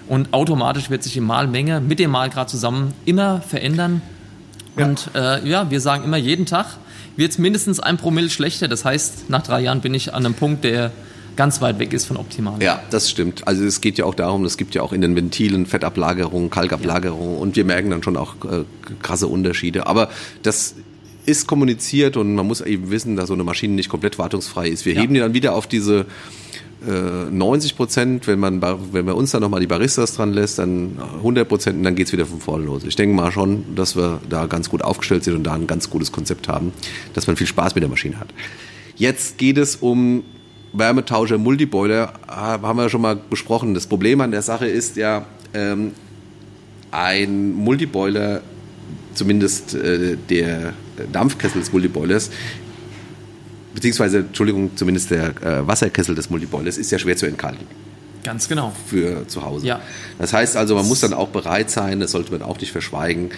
Und 0.09 0.33
automatisch 0.33 0.89
wird 0.89 1.01
sich 1.01 1.13
die 1.13 1.21
Mahlmenge 1.21 1.79
mit 1.79 1.97
dem 1.99 2.11
Mahlgrad 2.11 2.49
zusammen 2.49 2.93
immer 3.05 3.39
verändern. 3.41 4.01
Ja. 4.77 4.85
Und 4.85 5.09
äh, 5.15 5.47
ja, 5.47 5.71
wir 5.71 5.79
sagen 5.79 6.03
immer, 6.03 6.17
jeden 6.17 6.45
Tag 6.45 6.77
wird 7.15 7.31
es 7.31 7.37
mindestens 7.37 7.79
ein 7.79 7.95
Promille 7.95 8.29
schlechter. 8.29 8.67
Das 8.67 8.83
heißt, 8.83 9.29
nach 9.29 9.43
drei 9.43 9.61
Jahren 9.61 9.79
bin 9.79 9.93
ich 9.93 10.13
an 10.13 10.25
einem 10.25 10.35
Punkt, 10.35 10.65
der 10.65 10.91
ganz 11.35 11.61
weit 11.61 11.79
weg 11.79 11.93
ist 11.93 12.05
von 12.05 12.17
optimal. 12.17 12.61
Ja, 12.61 12.81
das 12.89 13.09
stimmt. 13.09 13.47
Also 13.47 13.63
es 13.63 13.81
geht 13.81 13.97
ja 13.97 14.05
auch 14.05 14.15
darum, 14.15 14.45
es 14.45 14.57
gibt 14.57 14.75
ja 14.75 14.81
auch 14.81 14.93
in 14.93 15.01
den 15.01 15.15
Ventilen 15.15 15.65
Fettablagerungen, 15.65 16.49
Kalkablagerungen 16.49 17.35
ja. 17.35 17.39
und 17.39 17.55
wir 17.55 17.65
merken 17.65 17.89
dann 17.89 18.03
schon 18.03 18.17
auch 18.17 18.35
äh, 18.45 18.63
krasse 19.01 19.27
Unterschiede. 19.27 19.87
Aber 19.87 20.09
das 20.43 20.75
ist 21.25 21.47
kommuniziert 21.47 22.17
und 22.17 22.35
man 22.35 22.45
muss 22.45 22.61
eben 22.61 22.91
wissen, 22.91 23.15
dass 23.15 23.27
so 23.27 23.33
eine 23.33 23.43
Maschine 23.43 23.73
nicht 23.73 23.89
komplett 23.89 24.19
wartungsfrei 24.19 24.69
ist. 24.69 24.85
Wir 24.85 24.93
ja. 24.93 25.01
heben 25.01 25.13
die 25.13 25.19
dann 25.19 25.33
wieder 25.33 25.55
auf 25.55 25.67
diese 25.67 26.05
90 27.31 27.71
äh, 27.71 27.75
Prozent, 27.75 28.27
wenn 28.27 28.39
man, 28.39 28.61
wenn 28.61 29.07
wir 29.07 29.15
uns 29.15 29.31
dann 29.31 29.41
nochmal 29.41 29.59
die 29.59 29.67
Baristas 29.67 30.15
dran 30.15 30.33
lässt, 30.33 30.59
dann 30.59 30.99
100 31.17 31.47
Prozent 31.47 31.77
und 31.77 31.83
dann 31.83 31.95
geht's 31.95 32.11
wieder 32.11 32.25
von 32.25 32.39
vorne 32.39 32.65
los. 32.65 32.83
Ich 32.83 32.95
denke 32.95 33.15
mal 33.15 33.31
schon, 33.31 33.75
dass 33.75 33.95
wir 33.95 34.19
da 34.29 34.45
ganz 34.45 34.69
gut 34.69 34.83
aufgestellt 34.83 35.23
sind 35.23 35.35
und 35.35 35.43
da 35.43 35.53
ein 35.53 35.67
ganz 35.67 35.89
gutes 35.89 36.11
Konzept 36.11 36.47
haben, 36.47 36.73
dass 37.13 37.27
man 37.27 37.37
viel 37.37 37.47
Spaß 37.47 37.75
mit 37.75 37.81
der 37.81 37.89
Maschine 37.89 38.19
hat. 38.19 38.27
Jetzt 38.97 39.37
geht 39.37 39.57
es 39.57 39.77
um 39.77 40.23
Wärmetauscher, 40.77 41.37
Multiboiler, 41.37 42.13
haben 42.27 42.77
wir 42.77 42.89
schon 42.89 43.01
mal 43.01 43.15
besprochen. 43.15 43.73
Das 43.73 43.87
Problem 43.87 44.21
an 44.21 44.31
der 44.31 44.41
Sache 44.41 44.67
ist 44.67 44.97
ja, 44.97 45.25
ähm, 45.53 45.91
ein 46.91 47.53
Multiboiler, 47.53 48.41
zumindest 49.13 49.75
äh, 49.75 50.17
der 50.29 50.73
Dampfkessel 51.11 51.59
des 51.59 51.71
Multiboilers, 51.73 52.31
beziehungsweise, 53.73 54.19
Entschuldigung, 54.19 54.71
zumindest 54.75 55.11
der 55.11 55.29
äh, 55.43 55.67
Wasserkessel 55.67 56.15
des 56.15 56.29
Multiboilers 56.29 56.77
ist 56.77 56.91
ja 56.91 56.99
schwer 56.99 57.17
zu 57.17 57.25
entkalken. 57.25 57.67
Ganz 58.23 58.47
genau. 58.47 58.73
Für 58.87 59.27
zu 59.27 59.43
Hause. 59.43 59.67
Ja. 59.67 59.81
Das 60.17 60.33
heißt 60.33 60.57
also, 60.57 60.75
man 60.75 60.87
muss 60.87 61.01
dann 61.01 61.13
auch 61.13 61.27
bereit 61.29 61.69
sein, 61.69 61.99
das 61.99 62.11
sollte 62.11 62.31
man 62.31 62.41
auch 62.41 62.59
nicht 62.59 62.71
verschweigen, 62.71 63.29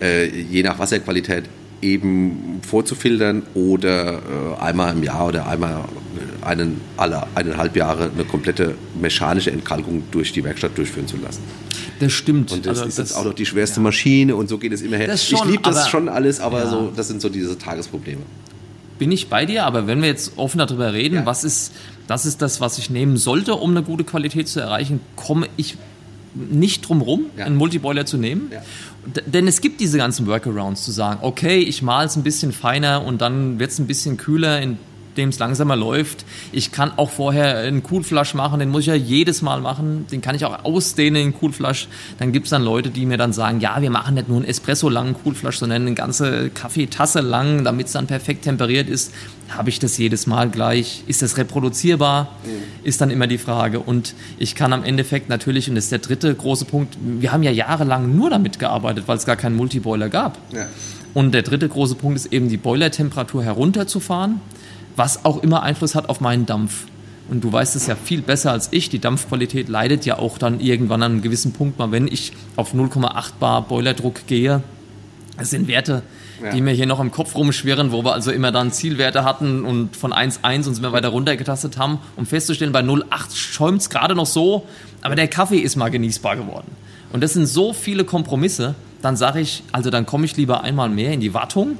äh, 0.00 0.26
je 0.26 0.62
nach 0.62 0.78
Wasserqualität 0.78 1.44
eben 1.80 2.60
vorzufiltern 2.66 3.42
oder 3.54 4.14
äh, 4.14 4.60
einmal 4.60 4.96
im 4.96 5.02
Jahr 5.02 5.26
oder 5.28 5.46
einmal 5.46 5.84
einen, 6.42 6.80
alle 6.96 7.26
eineinhalb 7.34 7.76
Jahre 7.76 8.10
eine 8.12 8.24
komplette 8.24 8.74
mechanische 9.00 9.50
Entkalkung 9.50 10.02
durch 10.10 10.32
die 10.32 10.44
Werkstatt 10.44 10.76
durchführen 10.76 11.06
zu 11.06 11.16
lassen. 11.16 11.42
Das 12.00 12.12
stimmt. 12.12 12.52
Und 12.52 12.66
das 12.66 12.78
also 12.78 12.88
ist 12.88 12.98
das, 12.98 13.10
jetzt 13.10 13.18
auch 13.18 13.24
noch 13.24 13.34
die 13.34 13.46
schwerste 13.46 13.76
ja. 13.76 13.82
Maschine 13.82 14.36
und 14.36 14.48
so 14.48 14.58
geht 14.58 14.72
es 14.72 14.82
immer 14.82 14.96
her. 14.96 15.16
Schon, 15.16 15.38
ich 15.38 15.44
liebe 15.44 15.62
das 15.62 15.88
schon 15.88 16.08
alles, 16.08 16.40
aber 16.40 16.64
ja. 16.64 16.70
so, 16.70 16.92
das 16.94 17.08
sind 17.08 17.20
so 17.20 17.28
diese 17.28 17.56
Tagesprobleme. 17.58 18.22
Bin 18.98 19.10
ich 19.10 19.28
bei 19.28 19.46
dir, 19.46 19.64
aber 19.64 19.86
wenn 19.86 20.00
wir 20.00 20.08
jetzt 20.08 20.32
offen 20.36 20.58
darüber 20.58 20.92
reden, 20.92 21.16
ja. 21.16 21.26
was 21.26 21.44
ist, 21.44 21.72
das 22.06 22.26
ist 22.26 22.42
das, 22.42 22.60
was 22.60 22.78
ich 22.78 22.90
nehmen 22.90 23.16
sollte, 23.16 23.54
um 23.54 23.70
eine 23.70 23.82
gute 23.82 24.04
Qualität 24.04 24.48
zu 24.48 24.60
erreichen, 24.60 25.00
komme 25.16 25.48
ich 25.56 25.76
nicht 26.34 26.88
drum 26.88 27.02
rum, 27.02 27.26
einen 27.36 27.56
Multiboiler 27.56 28.06
zu 28.06 28.16
nehmen. 28.16 28.50
Denn 29.26 29.46
es 29.46 29.60
gibt 29.60 29.80
diese 29.80 29.98
ganzen 29.98 30.26
Workarounds 30.26 30.84
zu 30.84 30.90
sagen, 30.90 31.20
okay, 31.22 31.58
ich 31.58 31.82
male 31.82 32.06
es 32.06 32.16
ein 32.16 32.22
bisschen 32.22 32.52
feiner 32.52 33.04
und 33.04 33.20
dann 33.20 33.58
wird 33.58 33.70
es 33.70 33.78
ein 33.78 33.86
bisschen 33.86 34.16
kühler, 34.16 34.60
in 34.60 34.78
dem 35.16 35.28
es 35.30 35.38
langsamer 35.38 35.76
läuft. 35.76 36.24
Ich 36.52 36.72
kann 36.72 36.92
auch 36.96 37.10
vorher 37.10 37.58
einen 37.58 37.82
Coolflash 37.82 38.34
machen, 38.34 38.60
den 38.60 38.70
muss 38.70 38.82
ich 38.82 38.86
ja 38.86 38.94
jedes 38.94 39.42
Mal 39.42 39.60
machen. 39.60 40.06
Den 40.10 40.20
kann 40.20 40.34
ich 40.34 40.44
auch 40.44 40.64
ausdehnen, 40.64 41.14
den 41.14 41.34
Coolflash. 41.34 41.88
Dann 42.18 42.32
gibt 42.32 42.46
es 42.46 42.50
dann 42.50 42.62
Leute, 42.62 42.90
die 42.90 43.06
mir 43.06 43.16
dann 43.16 43.32
sagen, 43.32 43.60
ja, 43.60 43.80
wir 43.80 43.90
machen 43.90 44.14
nicht 44.14 44.28
nur 44.28 44.38
einen 44.38 44.46
Espresso 44.46 44.88
langen 44.88 45.14
Coolflash, 45.22 45.58
sondern 45.58 45.82
eine 45.82 45.94
ganze 45.94 46.50
Kaffeetasse 46.50 47.20
lang, 47.20 47.64
damit 47.64 47.86
es 47.86 47.92
dann 47.92 48.06
perfekt 48.06 48.44
temperiert 48.44 48.88
ist. 48.88 49.12
Habe 49.50 49.68
ich 49.68 49.78
das 49.78 49.98
jedes 49.98 50.26
Mal 50.26 50.48
gleich? 50.48 51.04
Ist 51.06 51.22
das 51.22 51.36
reproduzierbar? 51.36 52.24
Mhm. 52.44 52.84
Ist 52.84 53.00
dann 53.00 53.10
immer 53.10 53.26
die 53.26 53.38
Frage. 53.38 53.80
Und 53.80 54.14
ich 54.38 54.54
kann 54.54 54.72
am 54.72 54.84
Endeffekt 54.84 55.28
natürlich, 55.28 55.68
und 55.68 55.74
das 55.74 55.84
ist 55.84 55.92
der 55.92 55.98
dritte 55.98 56.34
große 56.34 56.64
Punkt, 56.64 56.96
wir 57.00 57.32
haben 57.32 57.42
ja 57.42 57.50
jahrelang 57.50 58.14
nur 58.16 58.30
damit 58.30 58.58
gearbeitet, 58.58 59.04
weil 59.06 59.16
es 59.16 59.26
gar 59.26 59.36
keinen 59.36 59.56
Multiboiler 59.56 60.08
gab. 60.08 60.38
Ja. 60.52 60.66
Und 61.14 61.32
der 61.32 61.42
dritte 61.42 61.68
große 61.68 61.94
Punkt 61.94 62.16
ist 62.16 62.32
eben 62.32 62.48
die 62.48 62.56
Boilertemperatur 62.56 63.44
herunterzufahren 63.44 64.40
was 64.96 65.24
auch 65.24 65.42
immer 65.42 65.62
Einfluss 65.62 65.94
hat 65.94 66.08
auf 66.08 66.20
meinen 66.20 66.46
Dampf. 66.46 66.86
Und 67.30 67.42
du 67.44 67.52
weißt 67.52 67.76
es 67.76 67.86
ja 67.86 67.96
viel 67.96 68.20
besser 68.20 68.52
als 68.52 68.68
ich, 68.72 68.90
die 68.90 68.98
Dampfqualität 68.98 69.68
leidet 69.68 70.04
ja 70.04 70.18
auch 70.18 70.38
dann 70.38 70.60
irgendwann 70.60 71.02
an 71.02 71.12
einem 71.12 71.22
gewissen 71.22 71.52
Punkt 71.52 71.78
mal, 71.78 71.92
wenn 71.92 72.08
ich 72.08 72.32
auf 72.56 72.74
0,8 72.74 73.32
Bar 73.38 73.62
Boilerdruck 73.62 74.26
gehe. 74.26 74.62
Das 75.38 75.50
sind 75.50 75.66
Werte, 75.66 76.02
ja. 76.42 76.50
die 76.50 76.60
mir 76.60 76.72
hier 76.72 76.86
noch 76.86 77.00
im 77.00 77.10
Kopf 77.10 77.34
rumschwirren, 77.34 77.90
wo 77.90 78.04
wir 78.04 78.12
also 78.12 78.30
immer 78.30 78.52
dann 78.52 78.70
Zielwerte 78.70 79.24
hatten 79.24 79.64
und 79.64 79.96
von 79.96 80.12
1,1 80.12 80.68
uns 80.68 80.78
immer 80.78 80.92
weiter 80.92 81.08
runtergetastet 81.08 81.78
haben, 81.78 82.00
um 82.16 82.26
festzustellen, 82.26 82.72
bei 82.72 82.80
0,8 82.80 83.34
schäumt 83.34 83.80
es 83.80 83.88
gerade 83.88 84.14
noch 84.14 84.26
so, 84.26 84.66
aber 85.00 85.14
der 85.14 85.28
Kaffee 85.28 85.58
ist 85.58 85.76
mal 85.76 85.90
genießbar 85.90 86.36
geworden. 86.36 86.70
Und 87.12 87.22
das 87.22 87.32
sind 87.32 87.46
so 87.46 87.72
viele 87.72 88.04
Kompromisse, 88.04 88.74
dann 89.00 89.16
sage 89.16 89.40
ich, 89.40 89.62
also 89.72 89.90
dann 89.90 90.04
komme 90.04 90.26
ich 90.26 90.36
lieber 90.36 90.62
einmal 90.62 90.90
mehr 90.90 91.12
in 91.12 91.20
die 91.20 91.32
Wartung 91.32 91.78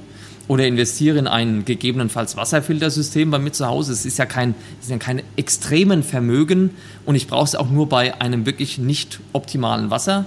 oder 0.52 0.66
investiere 0.66 1.18
in 1.18 1.26
ein 1.26 1.64
gegebenenfalls 1.64 2.36
Wasserfiltersystem 2.36 3.30
bei 3.30 3.38
mir 3.38 3.52
zu 3.52 3.66
Hause. 3.66 3.90
Es 3.94 4.04
ist 4.04 4.18
ja 4.18 4.26
kein, 4.26 4.54
es 4.78 4.84
ist 4.84 4.90
ja 4.90 4.98
kein 4.98 5.22
extremen 5.36 6.02
Vermögen 6.02 6.72
und 7.06 7.14
ich 7.14 7.26
brauche 7.26 7.44
es 7.44 7.54
auch 7.54 7.70
nur 7.70 7.88
bei 7.88 8.20
einem 8.20 8.44
wirklich 8.44 8.76
nicht 8.76 9.20
optimalen 9.32 9.90
Wasser 9.90 10.26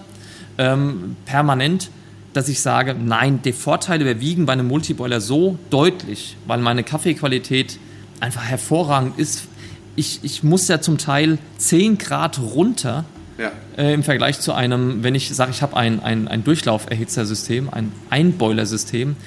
ähm, 0.58 1.16
permanent, 1.26 1.92
dass 2.34 2.50
ich 2.50 2.60
sage, 2.60 2.96
nein, 2.96 3.42
die 3.46 3.54
Vorteile 3.54 4.04
überwiegen 4.04 4.48
bei 4.48 4.54
einem 4.54 4.68
Multiboiler 4.68 5.22
so 5.22 5.60
deutlich, 5.70 6.38
weil 6.48 6.58
meine 6.58 6.82
Kaffeequalität 6.82 7.78
einfach 8.20 8.46
hervorragend 8.46 9.20
ist. 9.20 9.44
Ich, 9.96 10.22
ich 10.24 10.42
muss 10.42 10.68
ja 10.68 10.82
zum 10.82 10.98
Teil 10.98 11.38
10 11.60 12.00
Grad 12.00 12.40
runter 12.40 13.06
ja. 13.38 13.52
Äh, 13.78 13.94
im 13.94 14.02
Vergleich 14.02 14.40
zu 14.40 14.54
einem, 14.54 15.04
wenn 15.04 15.14
ich 15.14 15.30
sage, 15.36 15.52
ich 15.52 15.62
habe 15.62 15.78
ein, 15.78 16.00
ein, 16.00 16.28
ein 16.28 16.44
Durchlauferhitzersystem, 16.44 17.70
ein 17.70 17.92
Einboilersystem, 18.10 19.18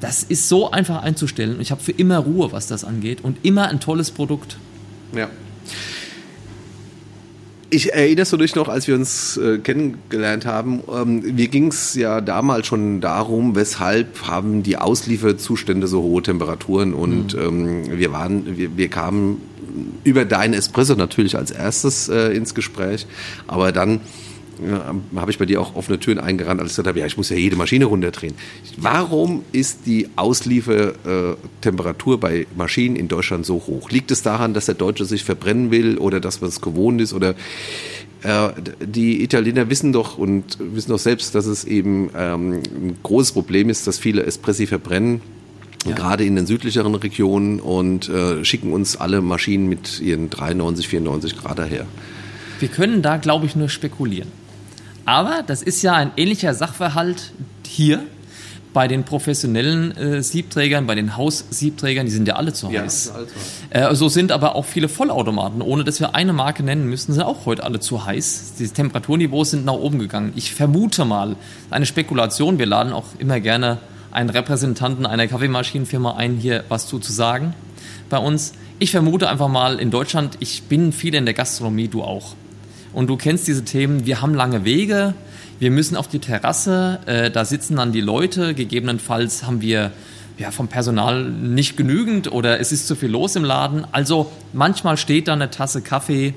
das 0.00 0.22
ist 0.22 0.48
so 0.48 0.70
einfach 0.70 1.02
einzustellen. 1.02 1.60
Ich 1.60 1.70
habe 1.70 1.82
für 1.82 1.92
immer 1.92 2.18
Ruhe, 2.18 2.52
was 2.52 2.66
das 2.66 2.84
angeht 2.84 3.22
und 3.22 3.38
immer 3.44 3.68
ein 3.68 3.80
tolles 3.80 4.10
Produkt. 4.10 4.58
Ja. 5.14 5.28
Ich 7.68 7.92
erinnerst 7.92 8.32
du 8.32 8.36
dich 8.36 8.54
noch, 8.54 8.68
als 8.68 8.86
wir 8.86 8.94
uns 8.94 9.36
äh, 9.38 9.58
kennengelernt 9.58 10.46
haben, 10.46 10.82
ähm, 10.92 11.34
mir 11.34 11.48
ging 11.48 11.68
es 11.68 11.94
ja 11.94 12.20
damals 12.20 12.68
schon 12.68 13.00
darum, 13.00 13.56
weshalb 13.56 14.22
haben 14.28 14.62
die 14.62 14.76
Auslieferzustände 14.76 15.88
so 15.88 16.00
hohe 16.02 16.22
Temperaturen 16.22 16.94
und 16.94 17.34
mhm. 17.34 17.40
ähm, 17.40 17.98
wir 17.98 18.12
waren, 18.12 18.56
wir, 18.56 18.76
wir 18.76 18.88
kamen 18.88 19.40
über 20.04 20.24
deinen 20.24 20.54
Espresso 20.54 20.94
natürlich 20.94 21.36
als 21.36 21.50
erstes 21.50 22.08
äh, 22.08 22.28
ins 22.36 22.54
Gespräch, 22.54 23.06
aber 23.48 23.72
dann 23.72 24.00
habe 25.14 25.30
ich 25.30 25.38
bei 25.38 25.46
dir 25.46 25.60
auch 25.60 25.74
offene 25.74 25.98
Türen 25.98 26.18
eingerannt, 26.18 26.60
als 26.60 26.70
ich 26.70 26.76
gesagt 26.76 26.88
habe, 26.88 26.98
ja, 26.98 27.06
ich 27.06 27.16
muss 27.16 27.30
ja 27.30 27.36
jede 27.36 27.56
Maschine 27.56 27.86
runterdrehen. 27.86 28.34
Warum 28.76 29.42
ist 29.52 29.86
die 29.86 30.08
Ausliefertemperatur 30.16 32.20
bei 32.20 32.46
Maschinen 32.56 32.96
in 32.96 33.08
Deutschland 33.08 33.44
so 33.44 33.54
hoch? 33.66 33.90
Liegt 33.90 34.10
es 34.10 34.22
daran, 34.22 34.54
dass 34.54 34.66
der 34.66 34.74
Deutsche 34.74 35.04
sich 35.04 35.24
verbrennen 35.24 35.70
will 35.70 35.98
oder 35.98 36.20
dass 36.20 36.40
man 36.40 36.48
es 36.48 36.60
gewohnt 36.60 37.00
ist 37.00 37.12
oder 37.12 37.34
äh, 38.22 38.48
die 38.80 39.22
Italiener 39.22 39.68
wissen 39.68 39.92
doch 39.92 40.18
und 40.18 40.58
wissen 40.58 40.90
doch 40.90 40.98
selbst, 40.98 41.34
dass 41.34 41.46
es 41.46 41.64
eben 41.64 42.10
ähm, 42.16 42.54
ein 42.54 42.96
großes 43.02 43.32
Problem 43.32 43.68
ist, 43.68 43.86
dass 43.86 43.98
viele 43.98 44.24
Espressi 44.24 44.66
verbrennen. 44.66 45.20
Ja. 45.84 45.94
gerade 45.94 46.24
in 46.24 46.34
den 46.34 46.46
südlicheren 46.46 46.96
Regionen 46.96 47.60
und 47.60 48.08
äh, 48.08 48.44
schicken 48.44 48.72
uns 48.72 48.96
alle 48.96 49.20
Maschinen 49.20 49.68
mit 49.68 50.00
ihren 50.00 50.30
93, 50.30 50.88
94 50.88 51.36
Grad 51.36 51.60
daher. 51.60 51.86
Wir 52.58 52.68
können 52.68 53.02
da, 53.02 53.18
glaube 53.18 53.46
ich, 53.46 53.54
nur 53.54 53.68
spekulieren. 53.68 54.28
Aber 55.06 55.42
das 55.46 55.62
ist 55.62 55.82
ja 55.82 55.94
ein 55.94 56.10
ähnlicher 56.16 56.52
Sachverhalt 56.52 57.32
hier 57.66 58.02
bei 58.76 58.88
den 58.88 59.04
professionellen 59.04 59.96
äh, 59.96 60.22
Siebträgern, 60.22 60.86
bei 60.86 60.94
den 60.94 61.16
Haussiebträgern, 61.16 62.04
die 62.04 62.12
sind 62.12 62.28
ja 62.28 62.36
alle 62.36 62.52
zu 62.52 62.68
heiß. 62.68 63.12
Ja, 63.72 63.90
äh, 63.90 63.94
so 63.94 64.10
sind 64.10 64.32
aber 64.32 64.54
auch 64.54 64.66
viele 64.66 64.90
Vollautomaten, 64.90 65.62
ohne 65.62 65.82
dass 65.82 65.98
wir 65.98 66.14
eine 66.14 66.34
Marke 66.34 66.62
nennen 66.62 66.86
müssen, 66.86 67.14
sind 67.14 67.22
auch 67.22 67.46
heute 67.46 67.64
alle 67.64 67.80
zu 67.80 68.04
heiß. 68.04 68.56
Die 68.58 68.68
Temperaturniveaus 68.68 69.52
sind 69.52 69.64
nach 69.64 69.72
oben 69.72 69.98
gegangen. 69.98 70.34
Ich 70.36 70.52
vermute 70.52 71.06
mal, 71.06 71.36
eine 71.70 71.86
Spekulation, 71.86 72.58
wir 72.58 72.66
laden 72.66 72.92
auch 72.92 73.06
immer 73.18 73.40
gerne 73.40 73.78
einen 74.12 74.28
Repräsentanten 74.28 75.06
einer 75.06 75.26
Kaffeemaschinenfirma 75.26 76.16
ein, 76.16 76.36
hier 76.36 76.64
was 76.68 76.86
zu, 76.86 76.98
zu 76.98 77.12
sagen 77.12 77.54
bei 78.10 78.18
uns. 78.18 78.52
Ich 78.78 78.90
vermute 78.90 79.30
einfach 79.30 79.48
mal 79.48 79.80
in 79.80 79.90
Deutschland, 79.90 80.36
ich 80.40 80.64
bin 80.64 80.92
viel 80.92 81.14
in 81.14 81.24
der 81.24 81.32
Gastronomie, 81.32 81.88
du 81.88 82.02
auch 82.02 82.34
und 82.96 83.08
du 83.08 83.18
kennst 83.18 83.46
diese 83.46 83.62
Themen, 83.62 84.06
wir 84.06 84.22
haben 84.22 84.32
lange 84.32 84.64
Wege, 84.64 85.12
wir 85.58 85.70
müssen 85.70 85.96
auf 85.96 86.08
die 86.08 86.18
Terrasse, 86.18 86.98
äh, 87.04 87.30
da 87.30 87.44
sitzen 87.44 87.76
dann 87.76 87.92
die 87.92 88.00
Leute, 88.00 88.54
gegebenenfalls 88.54 89.42
haben 89.42 89.60
wir 89.60 89.92
ja, 90.38 90.50
vom 90.50 90.68
Personal 90.68 91.24
nicht 91.24 91.76
genügend 91.76 92.32
oder 92.32 92.58
es 92.58 92.72
ist 92.72 92.86
zu 92.86 92.96
viel 92.96 93.10
los 93.10 93.36
im 93.36 93.44
Laden. 93.44 93.86
Also 93.92 94.32
manchmal 94.54 94.96
steht 94.96 95.28
da 95.28 95.34
eine 95.34 95.50
Tasse 95.50 95.82
Kaffee, 95.82 96.32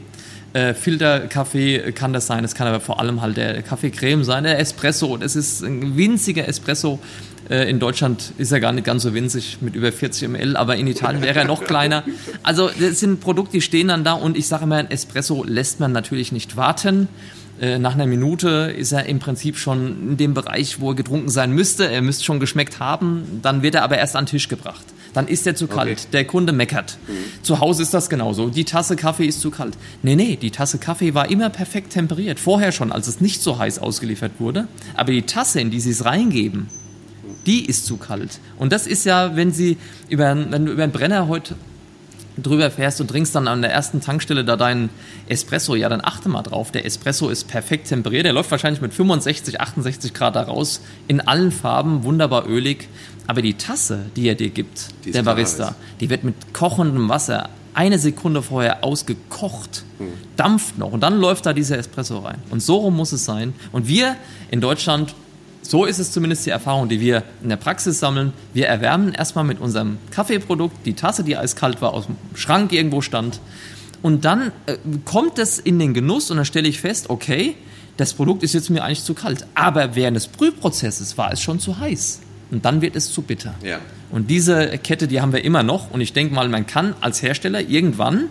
äh, 0.51 0.73
Filterkaffee 0.73 1.93
kann 1.93 2.11
das 2.11 2.27
sein, 2.27 2.43
es 2.43 2.55
kann 2.55 2.67
aber 2.67 2.81
vor 2.81 2.99
allem 2.99 3.21
halt 3.21 3.37
der 3.37 3.61
Kaffeecreme 3.61 4.25
sein, 4.25 4.43
der 4.43 4.59
Espresso. 4.59 5.15
Das 5.15 5.37
ist 5.37 5.61
ein 5.61 5.95
winziger 5.95 6.45
Espresso. 6.45 6.99
Äh, 7.49 7.69
in 7.69 7.79
Deutschland 7.79 8.33
ist 8.37 8.51
er 8.51 8.59
gar 8.59 8.71
nicht 8.71 8.85
ganz 8.85 9.03
so 9.03 9.13
winzig 9.13 9.57
mit 9.61 9.75
über 9.75 9.91
40 9.91 10.29
ml, 10.29 10.55
aber 10.55 10.75
in 10.77 10.87
Italien 10.87 11.21
wäre 11.21 11.39
er 11.39 11.45
noch 11.45 11.63
kleiner. 11.63 12.03
Also 12.43 12.69
das 12.79 12.99
sind 12.99 13.19
Produkte, 13.19 13.53
die 13.53 13.61
stehen 13.61 13.87
dann 13.87 14.03
da 14.03 14.13
und 14.13 14.37
ich 14.37 14.47
sage 14.47 14.63
immer, 14.63 14.77
ein 14.77 14.91
Espresso 14.91 15.43
lässt 15.43 15.79
man 15.79 15.91
natürlich 15.91 16.31
nicht 16.31 16.57
warten. 16.57 17.07
Äh, 17.59 17.77
nach 17.79 17.93
einer 17.93 18.05
Minute 18.05 18.73
ist 18.77 18.91
er 18.91 19.05
im 19.07 19.19
Prinzip 19.19 19.57
schon 19.57 20.11
in 20.11 20.17
dem 20.17 20.33
Bereich, 20.33 20.79
wo 20.79 20.91
er 20.91 20.95
getrunken 20.95 21.29
sein 21.29 21.51
müsste. 21.51 21.89
Er 21.89 22.01
müsste 22.01 22.23
schon 22.23 22.39
geschmeckt 22.39 22.79
haben. 22.79 23.39
Dann 23.41 23.61
wird 23.63 23.75
er 23.75 23.83
aber 23.83 23.97
erst 23.97 24.15
an 24.15 24.25
den 24.25 24.31
Tisch 24.31 24.47
gebracht. 24.47 24.85
Dann 25.13 25.27
ist 25.27 25.45
er 25.47 25.55
zu 25.55 25.67
kalt. 25.67 25.99
Okay. 25.99 26.07
Der 26.13 26.25
Kunde 26.25 26.53
meckert. 26.53 26.97
Mhm. 27.07 27.43
Zu 27.43 27.59
Hause 27.59 27.81
ist 27.81 27.93
das 27.93 28.09
genauso. 28.09 28.49
Die 28.49 28.63
Tasse 28.63 28.95
Kaffee 28.95 29.25
ist 29.25 29.41
zu 29.41 29.49
kalt. 29.49 29.75
Nee, 30.03 30.15
nee, 30.15 30.37
die 30.37 30.51
Tasse 30.51 30.77
Kaffee 30.77 31.15
war 31.15 31.29
immer 31.29 31.49
perfekt 31.49 31.93
temperiert. 31.93 32.39
Vorher 32.39 32.71
schon, 32.71 32.91
als 32.91 33.07
es 33.07 33.19
nicht 33.19 33.41
so 33.41 33.57
heiß 33.57 33.79
ausgeliefert 33.79 34.33
wurde. 34.39 34.67
Aber 34.95 35.11
die 35.11 35.23
Tasse, 35.23 35.59
in 35.59 35.71
die 35.71 35.79
sie 35.79 35.91
es 35.91 36.05
reingeben, 36.05 36.67
die 37.45 37.65
ist 37.65 37.86
zu 37.86 37.98
kalt. 37.98 38.39
Und 38.57 38.71
das 38.71 38.88
ist 38.88 39.05
ja, 39.05 39.36
wenn 39.36 39.51
sie 39.51 39.77
über, 40.09 40.36
wenn 40.51 40.65
du 40.65 40.71
über 40.71 40.83
einen 40.83 40.91
Brenner 40.91 41.27
heute 41.27 41.55
drüber 42.41 42.71
fährst 42.71 43.01
und 43.01 43.07
trinkst 43.07 43.36
dann 43.36 43.48
an 43.48 43.62
der 43.62 43.71
ersten 43.71 44.01
Tankstelle 44.01 44.45
da 44.45 44.55
deinen 44.55 44.89
Espresso, 45.27 45.75
ja, 45.75 45.89
dann 45.89 46.01
achte 46.03 46.29
mal 46.29 46.43
drauf. 46.43 46.71
Der 46.71 46.86
Espresso 46.86 47.29
ist 47.29 47.48
perfekt 47.48 47.88
temperiert. 47.88 48.25
Der 48.25 48.33
läuft 48.33 48.51
wahrscheinlich 48.51 48.81
mit 48.81 48.93
65, 48.93 49.59
68 49.59 50.13
Grad 50.13 50.36
da 50.36 50.43
raus. 50.43 50.81
In 51.07 51.21
allen 51.21 51.51
Farben, 51.51 52.03
wunderbar 52.03 52.48
ölig. 52.48 52.88
Aber 53.27 53.41
die 53.41 53.55
Tasse, 53.55 54.05
die 54.15 54.27
er 54.27 54.36
dir 54.36 54.50
gibt, 54.50 54.88
die 55.05 55.12
der 55.12 55.24
Barista, 55.24 55.75
die 56.00 56.09
wird 56.09 56.24
mit 56.24 56.53
kochendem 56.53 57.09
Wasser 57.09 57.50
eine 57.75 58.00
Sekunde 58.00 58.41
vorher 58.41 58.83
ausgekocht, 58.83 59.83
hm. 60.00 60.07
dampft 60.36 60.77
noch 60.77 60.91
und 60.91 61.01
dann 61.01 61.19
läuft 61.19 61.45
da 61.45 61.53
dieser 61.53 61.77
Espresso 61.77 62.19
rein. 62.19 62.39
Und 62.50 62.62
so 62.62 62.77
rum 62.77 62.95
muss 62.95 63.12
es 63.12 63.25
sein. 63.25 63.53
Und 63.71 63.88
wir 63.88 64.15
in 64.50 64.62
Deutschland 64.62 65.13
So 65.69 65.85
ist 65.85 65.99
es 65.99 66.11
zumindest 66.11 66.47
die 66.47 66.49
Erfahrung, 66.49 66.89
die 66.89 66.99
wir 66.99 67.21
in 67.43 67.49
der 67.49 67.55
Praxis 67.55 67.99
sammeln. 67.99 68.33
Wir 68.55 68.65
erwärmen 68.65 69.13
erstmal 69.13 69.43
mit 69.43 69.59
unserem 69.59 69.99
Kaffeeprodukt 70.09 70.83
die 70.88 70.95
Tasse, 70.95 71.23
die 71.23 71.38
eiskalt 71.38 71.79
war, 71.79 71.93
aus 71.93 72.07
dem 72.07 72.15
Schrank 72.33 72.73
irgendwo 72.73 73.01
stand. 73.01 73.39
Und 74.01 74.25
dann 74.25 74.51
äh, 74.65 74.77
kommt 75.05 75.38
es 75.38 75.59
in 75.59 75.77
den 75.77 75.93
Genuss 75.93 76.31
und 76.31 76.38
dann 76.38 76.45
stelle 76.47 76.67
ich 76.67 76.81
fest, 76.81 77.11
okay, 77.11 77.53
das 77.97 78.15
Produkt 78.15 78.41
ist 78.41 78.53
jetzt 78.53 78.71
mir 78.71 78.83
eigentlich 78.83 79.03
zu 79.03 79.13
kalt. 79.13 79.45
Aber 79.53 79.95
während 79.95 80.17
des 80.17 80.25
Brühprozesses 80.25 81.19
war 81.19 81.31
es 81.31 81.39
schon 81.39 81.59
zu 81.59 81.79
heiß. 81.79 82.21
Und 82.49 82.65
dann 82.65 82.81
wird 82.81 82.95
es 82.95 83.13
zu 83.13 83.21
bitter. 83.21 83.53
Ja. 83.63 83.77
Und 84.09 84.31
diese 84.31 84.79
Kette, 84.79 85.07
die 85.07 85.21
haben 85.21 85.33
wir 85.33 85.45
immer 85.45 85.61
noch. 85.61 85.91
Und 85.91 86.01
ich 86.01 86.13
denke 86.13 86.33
mal, 86.33 86.49
man 86.49 86.65
kann 86.65 86.95
als 86.99 87.21
Hersteller 87.21 87.61
irgendwann 87.61 88.29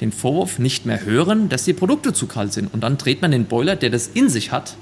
den 0.00 0.10
Vorwurf 0.10 0.58
nicht 0.58 0.86
mehr 0.86 1.04
hören, 1.04 1.48
dass 1.48 1.62
die 1.62 1.72
Produkte 1.72 2.12
zu 2.12 2.26
kalt 2.26 2.52
sind. 2.52 2.74
Und 2.74 2.80
dann 2.80 2.98
dreht 2.98 3.22
man 3.22 3.30
den 3.30 3.44
Boiler, 3.44 3.76
der 3.76 3.90
das 3.90 4.08
in 4.08 4.28
sich 4.28 4.50
hat, 4.50 4.74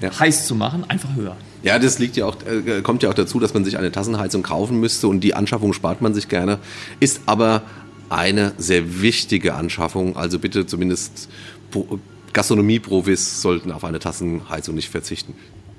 ja. 0.00 0.18
heiß 0.18 0.46
zu 0.46 0.54
machen, 0.54 0.84
einfach 0.88 1.14
höher. 1.14 1.36
Ja, 1.62 1.78
das 1.78 1.98
liegt 1.98 2.16
ja 2.16 2.26
auch, 2.26 2.36
äh, 2.46 2.82
kommt 2.82 3.02
ja 3.02 3.10
auch 3.10 3.14
dazu, 3.14 3.40
dass 3.40 3.54
man 3.54 3.64
sich 3.64 3.78
eine 3.78 3.90
Tassenheizung 3.90 4.42
kaufen 4.42 4.80
müsste 4.80 5.08
und 5.08 5.20
die 5.20 5.34
Anschaffung 5.34 5.72
spart 5.72 6.02
man 6.02 6.12
sich 6.14 6.28
gerne. 6.28 6.58
Ist 7.00 7.22
aber 7.26 7.62
eine 8.10 8.52
sehr 8.58 9.00
wichtige 9.00 9.54
Anschaffung. 9.54 10.16
Also 10.16 10.38
bitte 10.38 10.66
zumindest 10.66 11.28
Gastronomieprofis 12.32 13.40
sollten 13.40 13.72
auf 13.72 13.84
eine 13.84 13.98
Tassenheizung 13.98 14.74
nicht 14.74 14.90
verzichten. 14.90 15.34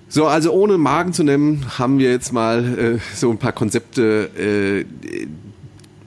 So, 0.08 0.28
also 0.28 0.52
ohne 0.52 0.78
Magen 0.78 1.14
zu 1.14 1.24
nennen, 1.24 1.66
haben 1.78 2.00
wir 2.00 2.12
jetzt 2.12 2.32
mal 2.32 2.98
äh, 2.98 3.00
so 3.16 3.30
ein 3.32 3.38
paar 3.38 3.52
Konzepte 3.52 4.30
äh, 4.38 5.26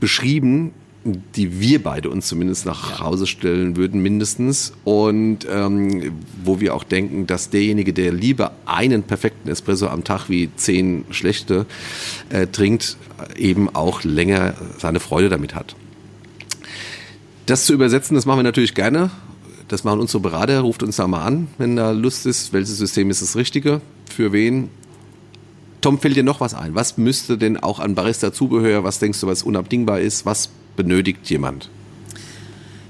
beschrieben, 0.00 0.72
die 1.04 1.60
wir 1.60 1.82
beide 1.82 2.10
uns 2.10 2.26
zumindest 2.26 2.66
nach 2.66 3.00
Hause 3.00 3.26
stellen 3.26 3.76
würden, 3.76 4.02
mindestens. 4.02 4.72
Und 4.84 5.46
ähm, 5.50 6.12
wo 6.42 6.60
wir 6.60 6.74
auch 6.74 6.84
denken, 6.84 7.26
dass 7.26 7.50
derjenige, 7.50 7.92
der 7.92 8.12
lieber 8.12 8.52
einen 8.66 9.02
perfekten 9.02 9.48
Espresso 9.48 9.88
am 9.88 10.04
Tag 10.04 10.28
wie 10.28 10.50
zehn 10.56 11.04
schlechte 11.10 11.66
äh, 12.30 12.46
trinkt, 12.46 12.96
eben 13.36 13.74
auch 13.74 14.04
länger 14.04 14.54
seine 14.78 15.00
Freude 15.00 15.28
damit 15.28 15.54
hat. 15.54 15.76
Das 17.46 17.64
zu 17.64 17.72
übersetzen, 17.72 18.14
das 18.14 18.26
machen 18.26 18.40
wir 18.40 18.44
natürlich 18.44 18.74
gerne. 18.74 19.10
Das 19.68 19.84
machen 19.84 20.00
unsere 20.00 20.20
Berater, 20.20 20.60
ruft 20.60 20.82
uns 20.82 20.96
da 20.96 21.06
mal 21.06 21.24
an, 21.24 21.48
wenn 21.58 21.76
da 21.76 21.90
Lust 21.92 22.26
ist, 22.26 22.52
welches 22.52 22.78
System 22.78 23.10
ist 23.10 23.22
das 23.22 23.36
Richtige, 23.36 23.80
für 24.10 24.32
wen. 24.32 24.70
Tom, 25.80 25.98
fällt 25.98 26.16
dir 26.16 26.24
noch 26.24 26.40
was 26.40 26.54
ein? 26.54 26.74
Was 26.74 26.98
müsste 26.98 27.38
denn 27.38 27.56
auch 27.56 27.78
an 27.78 27.94
Barista-Zubehör, 27.94 28.82
was 28.82 28.98
denkst 28.98 29.20
du, 29.20 29.26
was 29.26 29.42
unabdingbar 29.42 30.00
ist, 30.00 30.26
was 30.26 30.50
benötigt 30.78 31.28
jemand? 31.28 31.68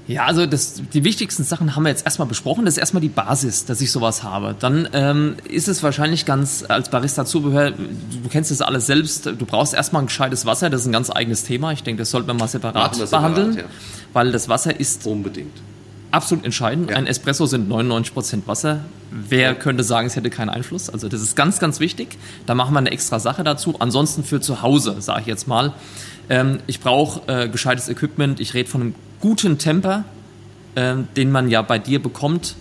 Ja, 0.07 0.25
also 0.25 0.45
das, 0.45 0.81
die 0.93 1.03
wichtigsten 1.03 1.43
Sachen 1.43 1.75
haben 1.75 1.83
wir 1.83 1.89
jetzt 1.89 2.05
erstmal 2.05 2.27
besprochen. 2.27 2.65
Das 2.65 2.75
ist 2.75 2.77
erstmal 2.79 3.01
die 3.01 3.09
Basis, 3.09 3.65
dass 3.65 3.81
ich 3.81 3.91
sowas 3.91 4.23
habe. 4.23 4.55
Dann 4.57 4.87
ähm, 4.93 5.35
ist 5.47 5.67
es 5.67 5.83
wahrscheinlich 5.83 6.25
ganz 6.25 6.65
als 6.67 6.89
Barista-Zubehör, 6.89 7.71
du 7.71 8.29
kennst 8.29 8.49
das 8.49 8.61
alles 8.61 8.85
selbst, 8.85 9.25
du 9.25 9.45
brauchst 9.45 9.73
erstmal 9.73 10.01
ein 10.03 10.07
gescheites 10.07 10.45
Wasser, 10.45 10.69
das 10.69 10.81
ist 10.81 10.87
ein 10.87 10.93
ganz 10.93 11.11
eigenes 11.11 11.43
Thema. 11.43 11.73
Ich 11.73 11.83
denke, 11.83 12.01
das 12.01 12.11
sollte 12.11 12.27
man 12.27 12.37
mal 12.37 12.47
separat, 12.47 12.95
separat 12.95 13.35
behandeln, 13.35 13.57
ja. 13.57 13.63
weil 14.13 14.31
das 14.31 14.49
Wasser 14.49 14.79
ist 14.79 15.05
unbedingt 15.05 15.55
absolut 16.11 16.45
entscheidend. 16.45 16.89
Ja. 16.89 16.97
Ein 16.97 17.07
Espresso 17.07 17.45
sind 17.45 17.69
99% 17.71 18.47
Wasser. 18.47 18.81
Wer 19.11 19.55
könnte 19.55 19.83
sagen, 19.83 20.07
es 20.07 20.15
hätte 20.15 20.29
keinen 20.29 20.49
Einfluss? 20.49 20.89
Also 20.89 21.09
das 21.09 21.21
ist 21.21 21.35
ganz, 21.35 21.59
ganz 21.59 21.79
wichtig. 21.79 22.17
Da 22.45 22.55
machen 22.55 22.73
wir 22.73 22.79
eine 22.79 22.91
extra 22.91 23.19
Sache 23.19 23.43
dazu. 23.43 23.75
Ansonsten 23.79 24.23
für 24.23 24.41
zu 24.41 24.61
Hause, 24.61 25.01
sage 25.01 25.21
ich 25.21 25.27
jetzt 25.27 25.47
mal, 25.47 25.73
ähm, 26.29 26.59
ich 26.67 26.79
brauche 26.79 27.21
äh, 27.27 27.49
gescheites 27.49 27.89
Equipment. 27.89 28.39
Ich 28.39 28.53
rede 28.53 28.69
von 28.69 28.81
einem 28.81 28.95
guten 29.19 29.57
Temper, 29.57 30.05
äh, 30.75 30.95
den 31.15 31.31
man 31.31 31.49
ja 31.49 31.61
bei 31.61 31.79
dir 31.79 32.01
bekommt 32.01 32.55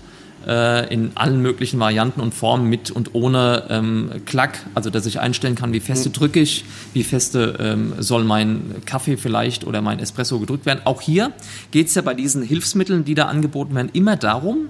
in 0.47 1.11
allen 1.15 1.43
möglichen 1.43 1.79
Varianten 1.79 2.21
und 2.21 2.33
Formen 2.33 2.69
mit 2.69 2.91
und 2.91 3.15
ohne 3.15 3.65
ähm, 3.69 4.11
Klack, 4.25 4.61
also 4.75 4.89
dass 4.89 5.05
ich 5.05 5.21
einstellen 5.21 5.57
kann, 5.57 5.73
wie 5.73 5.81
feste 5.81 6.09
mhm. 6.09 6.13
drücke 6.15 6.41
ich, 6.41 6.65
wie 6.95 7.05
feste 7.05 7.57
ähm, 7.59 7.93
soll 7.99 8.25
mein 8.25 8.77
Kaffee 8.87 9.17
vielleicht 9.17 9.67
oder 9.67 9.83
mein 9.83 9.99
Espresso 9.99 10.39
gedrückt 10.39 10.65
werden. 10.65 10.81
Auch 10.85 11.01
hier 11.01 11.33
geht 11.71 11.89
es 11.89 11.95
ja 11.95 12.03
bei 12.03 12.15
diesen 12.15 12.43
Hilfsmitteln, 12.43 13.05
die 13.05 13.15
da 13.15 13.27
angeboten 13.27 13.75
werden, 13.75 13.91
immer 13.93 14.17
darum, 14.17 14.69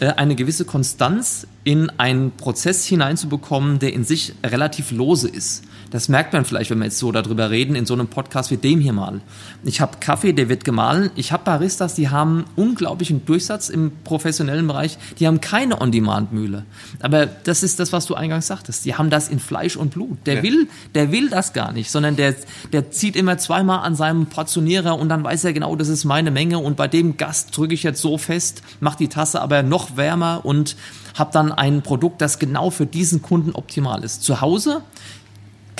äh, 0.00 0.06
eine 0.06 0.34
gewisse 0.34 0.64
Konstanz 0.64 1.46
in 1.62 1.90
einen 1.90 2.32
Prozess 2.32 2.84
hineinzubekommen, 2.86 3.78
der 3.78 3.92
in 3.92 4.04
sich 4.04 4.34
relativ 4.44 4.90
lose 4.90 5.28
ist. 5.28 5.64
Das 5.90 6.08
merkt 6.08 6.32
man 6.32 6.44
vielleicht, 6.44 6.70
wenn 6.70 6.78
wir 6.78 6.84
jetzt 6.84 6.98
so 6.98 7.10
darüber 7.10 7.50
reden, 7.50 7.74
in 7.74 7.84
so 7.84 7.94
einem 7.94 8.06
Podcast 8.06 8.50
wie 8.50 8.56
dem 8.56 8.80
hier 8.80 8.92
mal. 8.92 9.20
Ich 9.64 9.80
habe 9.80 9.98
Kaffee, 9.98 10.32
der 10.32 10.48
wird 10.48 10.64
gemahlen. 10.64 11.10
Ich 11.16 11.32
habe 11.32 11.44
Baristas, 11.44 11.94
die 11.94 12.08
haben 12.08 12.44
unglaublichen 12.54 13.24
Durchsatz 13.24 13.68
im 13.68 13.90
professionellen 14.04 14.66
Bereich. 14.66 14.98
Die 15.18 15.26
haben 15.26 15.40
keine 15.40 15.80
On-Demand-Mühle. 15.80 16.64
Aber 17.00 17.26
das 17.26 17.64
ist 17.64 17.80
das, 17.80 17.92
was 17.92 18.06
du 18.06 18.14
eingangs 18.14 18.46
sagtest. 18.46 18.84
Die 18.84 18.94
haben 18.94 19.10
das 19.10 19.28
in 19.28 19.40
Fleisch 19.40 19.76
und 19.76 19.90
Blut. 19.90 20.18
Der 20.26 20.36
ja. 20.36 20.42
will, 20.44 20.68
der 20.94 21.10
will 21.10 21.28
das 21.28 21.52
gar 21.52 21.72
nicht, 21.72 21.90
sondern 21.90 22.14
der, 22.14 22.34
der 22.72 22.90
zieht 22.92 23.16
immer 23.16 23.38
zweimal 23.38 23.80
an 23.80 23.96
seinem 23.96 24.26
Portionierer 24.26 24.96
und 24.96 25.08
dann 25.08 25.24
weiß 25.24 25.44
er 25.44 25.52
genau, 25.52 25.74
das 25.74 25.88
ist 25.88 26.04
meine 26.04 26.30
Menge 26.30 26.58
und 26.58 26.76
bei 26.76 26.86
dem 26.86 27.16
Gast 27.16 27.56
drücke 27.56 27.74
ich 27.74 27.82
jetzt 27.82 28.00
so 28.00 28.16
fest, 28.16 28.62
mach 28.78 28.94
die 28.94 29.08
Tasse 29.08 29.40
aber 29.40 29.62
noch 29.62 29.96
wärmer 29.96 30.40
und 30.44 30.76
habe 31.14 31.32
dann 31.32 31.52
ein 31.52 31.82
Produkt, 31.82 32.22
das 32.22 32.38
genau 32.38 32.70
für 32.70 32.86
diesen 32.86 33.22
Kunden 33.22 33.52
optimal 33.52 34.04
ist. 34.04 34.22
Zu 34.22 34.40
Hause 34.40 34.82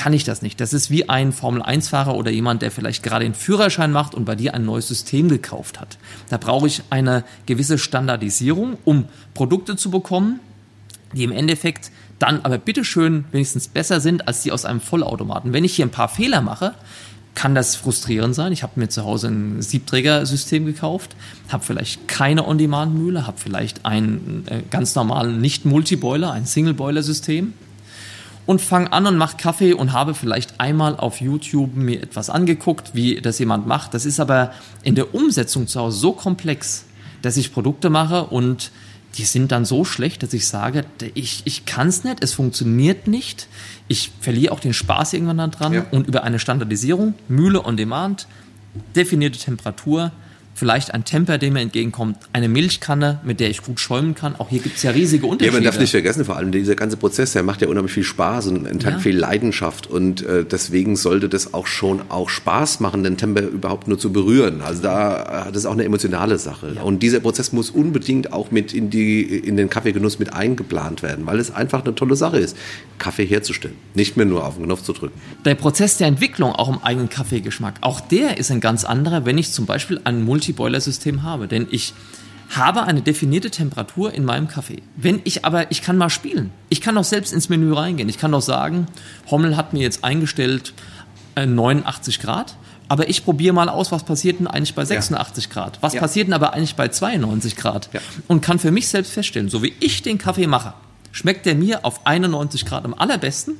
kann 0.00 0.14
ich 0.14 0.24
das 0.24 0.40
nicht. 0.40 0.62
Das 0.62 0.72
ist 0.72 0.90
wie 0.90 1.10
ein 1.10 1.30
Formel-1-Fahrer 1.30 2.14
oder 2.14 2.30
jemand, 2.30 2.62
der 2.62 2.70
vielleicht 2.70 3.02
gerade 3.02 3.26
den 3.26 3.34
Führerschein 3.34 3.92
macht 3.92 4.14
und 4.14 4.24
bei 4.24 4.34
dir 4.34 4.54
ein 4.54 4.64
neues 4.64 4.88
System 4.88 5.28
gekauft 5.28 5.78
hat. 5.78 5.98
Da 6.30 6.38
brauche 6.38 6.66
ich 6.66 6.84
eine 6.88 7.22
gewisse 7.44 7.76
Standardisierung, 7.76 8.78
um 8.86 9.04
Produkte 9.34 9.76
zu 9.76 9.90
bekommen, 9.90 10.40
die 11.12 11.22
im 11.22 11.32
Endeffekt 11.32 11.90
dann 12.18 12.40
aber 12.44 12.56
bitteschön 12.56 13.26
wenigstens 13.30 13.68
besser 13.68 14.00
sind 14.00 14.26
als 14.26 14.42
die 14.42 14.52
aus 14.52 14.64
einem 14.64 14.80
Vollautomaten. 14.80 15.52
Wenn 15.52 15.64
ich 15.64 15.76
hier 15.76 15.84
ein 15.84 15.90
paar 15.90 16.08
Fehler 16.08 16.40
mache, 16.40 16.72
kann 17.34 17.54
das 17.54 17.76
frustrierend 17.76 18.34
sein. 18.34 18.52
Ich 18.52 18.62
habe 18.62 18.80
mir 18.80 18.88
zu 18.88 19.04
Hause 19.04 19.28
ein 19.28 19.60
Siebträgersystem 19.60 20.64
gekauft, 20.64 21.14
habe 21.50 21.62
vielleicht 21.62 22.08
keine 22.08 22.48
On-Demand-Mühle, 22.48 23.26
habe 23.26 23.36
vielleicht 23.38 23.84
einen 23.84 24.46
äh, 24.46 24.62
ganz 24.70 24.94
normalen 24.94 25.42
Nicht-Multiboiler, 25.42 26.32
ein 26.32 26.46
Single-Boiler-System 26.46 27.52
und 28.50 28.60
fange 28.60 28.92
an 28.92 29.06
und 29.06 29.16
mache 29.16 29.36
Kaffee 29.36 29.74
und 29.74 29.92
habe 29.92 30.12
vielleicht 30.12 30.58
einmal 30.58 30.96
auf 30.96 31.20
YouTube 31.20 31.76
mir 31.76 32.02
etwas 32.02 32.30
angeguckt, 32.30 32.96
wie 32.96 33.20
das 33.20 33.38
jemand 33.38 33.68
macht. 33.68 33.94
Das 33.94 34.04
ist 34.04 34.18
aber 34.18 34.52
in 34.82 34.96
der 34.96 35.14
Umsetzung 35.14 35.68
zu 35.68 35.78
Hause 35.78 36.00
so 36.00 36.10
komplex, 36.10 36.84
dass 37.22 37.36
ich 37.36 37.52
Produkte 37.52 37.90
mache 37.90 38.24
und 38.24 38.72
die 39.14 39.24
sind 39.24 39.52
dann 39.52 39.64
so 39.64 39.84
schlecht, 39.84 40.24
dass 40.24 40.32
ich 40.32 40.48
sage, 40.48 40.84
ich, 41.14 41.42
ich 41.44 41.64
kann 41.64 41.86
es 41.86 42.02
nicht, 42.02 42.24
es 42.24 42.32
funktioniert 42.32 43.06
nicht. 43.06 43.46
Ich 43.86 44.10
verliere 44.20 44.52
auch 44.52 44.58
den 44.58 44.74
Spaß 44.74 45.12
irgendwann 45.12 45.52
daran 45.52 45.72
ja. 45.72 45.86
und 45.92 46.08
über 46.08 46.24
eine 46.24 46.40
Standardisierung, 46.40 47.14
Mühle 47.28 47.64
on 47.64 47.76
Demand, 47.76 48.26
definierte 48.96 49.38
Temperatur, 49.38 50.10
vielleicht 50.60 50.92
ein 50.92 51.04
Temper, 51.04 51.38
dem 51.38 51.54
mir 51.54 51.60
entgegenkommt, 51.60 52.18
eine 52.34 52.50
Milchkanne, 52.50 53.18
mit 53.24 53.40
der 53.40 53.48
ich 53.48 53.62
gut 53.62 53.80
schäumen 53.80 54.14
kann. 54.14 54.36
Auch 54.36 54.50
hier 54.50 54.60
gibt 54.60 54.76
es 54.76 54.82
ja 54.82 54.90
riesige 54.90 55.26
Unterschiede. 55.26 55.56
Ja, 55.56 55.60
man 55.60 55.64
darf 55.64 55.80
nicht 55.80 55.90
vergessen, 55.90 56.26
vor 56.26 56.36
allem 56.36 56.52
dieser 56.52 56.74
ganze 56.74 56.98
Prozess, 56.98 57.32
der 57.32 57.42
macht 57.42 57.62
ja 57.62 57.68
unheimlich 57.68 57.94
viel 57.94 58.04
Spaß 58.04 58.48
und 58.48 58.66
enthält 58.66 58.96
ja. 58.96 59.00
viel 59.00 59.16
Leidenschaft 59.16 59.86
und 59.86 60.22
äh, 60.22 60.44
deswegen 60.44 60.96
sollte 60.96 61.30
das 61.30 61.54
auch 61.54 61.66
schon 61.66 62.10
auch 62.10 62.28
Spaß 62.28 62.80
machen, 62.80 63.02
den 63.04 63.16
Temper 63.16 63.40
überhaupt 63.40 63.88
nur 63.88 63.98
zu 63.98 64.12
berühren. 64.12 64.60
Also 64.60 64.82
da 64.82 65.46
äh, 65.46 65.52
das 65.52 65.62
ist 65.62 65.66
auch 65.66 65.72
eine 65.72 65.84
emotionale 65.84 66.38
Sache. 66.38 66.74
Ja. 66.76 66.82
Und 66.82 67.02
dieser 67.02 67.20
Prozess 67.20 67.52
muss 67.52 67.70
unbedingt 67.70 68.34
auch 68.34 68.50
mit 68.50 68.74
in 68.74 68.90
die 68.90 69.22
in 69.22 69.56
den 69.56 69.70
Kaffeegenuss 69.70 70.18
mit 70.18 70.34
eingeplant 70.34 71.02
werden, 71.02 71.24
weil 71.24 71.38
es 71.38 71.50
einfach 71.50 71.84
eine 71.84 71.94
tolle 71.94 72.16
Sache 72.16 72.38
ist, 72.38 72.54
Kaffee 72.98 73.24
herzustellen, 73.24 73.76
nicht 73.94 74.18
mehr 74.18 74.26
nur 74.26 74.46
auf 74.46 74.56
den 74.56 74.66
Knopf 74.66 74.82
zu 74.82 74.92
drücken. 74.92 75.18
Der 75.46 75.54
Prozess 75.54 75.96
der 75.96 76.06
Entwicklung 76.06 76.52
auch 76.52 76.68
im 76.68 76.82
eigenen 76.82 77.08
Kaffeegeschmack, 77.08 77.76
auch 77.80 78.00
der 78.00 78.36
ist 78.36 78.50
ein 78.50 78.60
ganz 78.60 78.84
anderer, 78.84 79.24
wenn 79.24 79.38
ich 79.38 79.52
zum 79.52 79.64
Beispiel 79.64 80.00
einen 80.04 80.22
Multi 80.22 80.49
Multi-Boiler-System 80.50 81.22
habe. 81.22 81.48
Denn 81.48 81.66
ich 81.70 81.94
habe 82.50 82.82
eine 82.82 83.02
definierte 83.02 83.50
Temperatur 83.50 84.12
in 84.12 84.24
meinem 84.24 84.48
Kaffee. 84.48 84.82
Wenn 84.96 85.20
ich 85.24 85.44
aber, 85.44 85.70
ich 85.70 85.82
kann 85.82 85.96
mal 85.96 86.10
spielen. 86.10 86.50
Ich 86.68 86.80
kann 86.80 86.98
auch 86.98 87.04
selbst 87.04 87.32
ins 87.32 87.48
Menü 87.48 87.72
reingehen. 87.72 88.08
Ich 88.08 88.18
kann 88.18 88.34
auch 88.34 88.42
sagen, 88.42 88.86
Hommel 89.30 89.56
hat 89.56 89.72
mir 89.72 89.82
jetzt 89.82 90.02
eingestellt 90.04 90.74
89 91.36 92.18
äh, 92.18 92.22
Grad. 92.22 92.56
Aber 92.88 93.08
ich 93.08 93.24
probiere 93.24 93.54
mal 93.54 93.68
aus, 93.68 93.92
was 93.92 94.02
passiert 94.02 94.40
denn 94.40 94.48
eigentlich 94.48 94.74
bei 94.74 94.84
86 94.84 95.44
ja. 95.44 95.52
Grad? 95.52 95.78
Was 95.80 95.94
ja. 95.94 96.00
passiert 96.00 96.26
denn 96.26 96.34
aber 96.34 96.54
eigentlich 96.54 96.74
bei 96.74 96.88
92 96.88 97.54
Grad? 97.54 97.88
Ja. 97.92 98.00
Und 98.26 98.40
kann 98.40 98.58
für 98.58 98.72
mich 98.72 98.88
selbst 98.88 99.12
feststellen, 99.12 99.48
so 99.48 99.62
wie 99.62 99.72
ich 99.78 100.02
den 100.02 100.18
Kaffee 100.18 100.48
mache, 100.48 100.74
schmeckt 101.12 101.46
der 101.46 101.54
mir 101.54 101.84
auf 101.84 102.04
91 102.04 102.66
Grad 102.66 102.84
am 102.84 102.94
allerbesten 102.94 103.54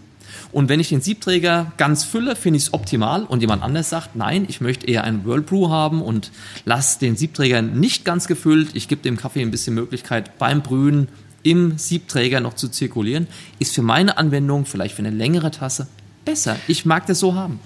und 0.53 0.69
wenn 0.69 0.81
ich 0.81 0.89
den 0.89 1.01
Siebträger 1.01 1.73
ganz 1.77 2.05
fülle, 2.05 2.35
finde 2.35 2.57
ich 2.57 2.65
es 2.65 2.75
optimal. 2.75 3.25
Und 3.25 3.41
jemand 3.41 3.63
anders 3.63 3.91
sagt, 3.91 4.17
nein, 4.17 4.47
ich 4.49 4.61
möchte 4.61 4.87
eher 4.87 5.05
einen 5.05 5.25
Whirlbrew 5.25 5.69
haben 5.69 6.03
und 6.03 6.33
lasse 6.65 6.99
den 6.99 7.17
Siebträger 7.17 7.63
nicht 7.63 8.05
ganz 8.05 8.27
gefüllt. 8.27 8.71
Ich 8.75 8.89
gebe 8.89 9.03
dem 9.03 9.17
Kaffee 9.17 9.43
ein 9.43 9.51
bisschen 9.51 9.75
Möglichkeit 9.75 10.39
beim 10.39 10.63
Brühen 10.63 11.09
im 11.43 11.79
Siebträger 11.79 12.41
noch 12.41 12.55
zu 12.55 12.69
zirkulieren. 12.69 13.29
Ist 13.59 13.75
für 13.75 13.83
meine 13.83 14.19
Anwendung, 14.19 14.67
vielleicht 14.67 14.97
für 14.97 15.03
eine 15.03 15.17
längere 15.17 15.51
Tasse, 15.51 15.87
besser. 16.25 16.57
Ich 16.67 16.85
mag 16.85 17.07
das 17.07 17.21
so 17.21 17.35
haben. 17.35 17.61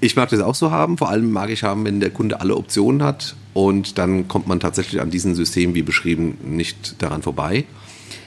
Ich 0.00 0.16
mag 0.16 0.28
das 0.30 0.40
auch 0.40 0.54
so 0.54 0.70
haben. 0.70 0.98
Vor 0.98 1.08
allem 1.08 1.30
mag 1.30 1.50
ich 1.50 1.62
haben, 1.62 1.84
wenn 1.84 2.00
der 2.00 2.10
Kunde 2.10 2.40
alle 2.40 2.56
Optionen 2.56 3.02
hat. 3.02 3.36
Und 3.52 3.98
dann 3.98 4.28
kommt 4.28 4.46
man 4.46 4.60
tatsächlich 4.60 5.00
an 5.00 5.10
diesem 5.10 5.34
System, 5.34 5.74
wie 5.74 5.82
beschrieben, 5.82 6.38
nicht 6.44 7.02
daran 7.02 7.22
vorbei. 7.22 7.64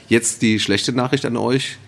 Jetzt 0.08 0.42
die 0.42 0.60
schlechte 0.60 0.92
Nachricht 0.92 1.24
an 1.24 1.36
euch 1.36 1.78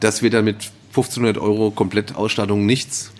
Das 0.00 0.22
wird 0.22 0.34
dann 0.34 0.44
mit 0.44 0.72
1500 0.92 1.38
Euro 1.38 1.70
komplett 1.70 2.14
Ausstattung 2.14 2.66
nichts. 2.66 3.12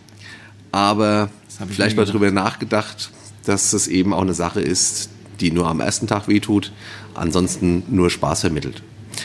Aber 0.73 1.31
vielleicht 1.71 1.97
mal 1.97 2.05
drüber 2.05 2.31
nachgedacht, 2.31 3.11
dass 3.45 3.73
es 3.73 3.89
eben 3.89 4.13
auch 4.13 4.23
eine 4.23 4.35
Sache 4.35 4.61
ist, 4.61 5.11
die 5.41 5.51
nur 5.51 5.67
am 5.67 5.81
ersten 5.81 6.07
Tag 6.07 6.29
wehtut, 6.29 6.73
ansonsten 7.15 7.83
nur 7.89 8.11
Spaß 8.11 8.43
vermittelt. 8.43 8.83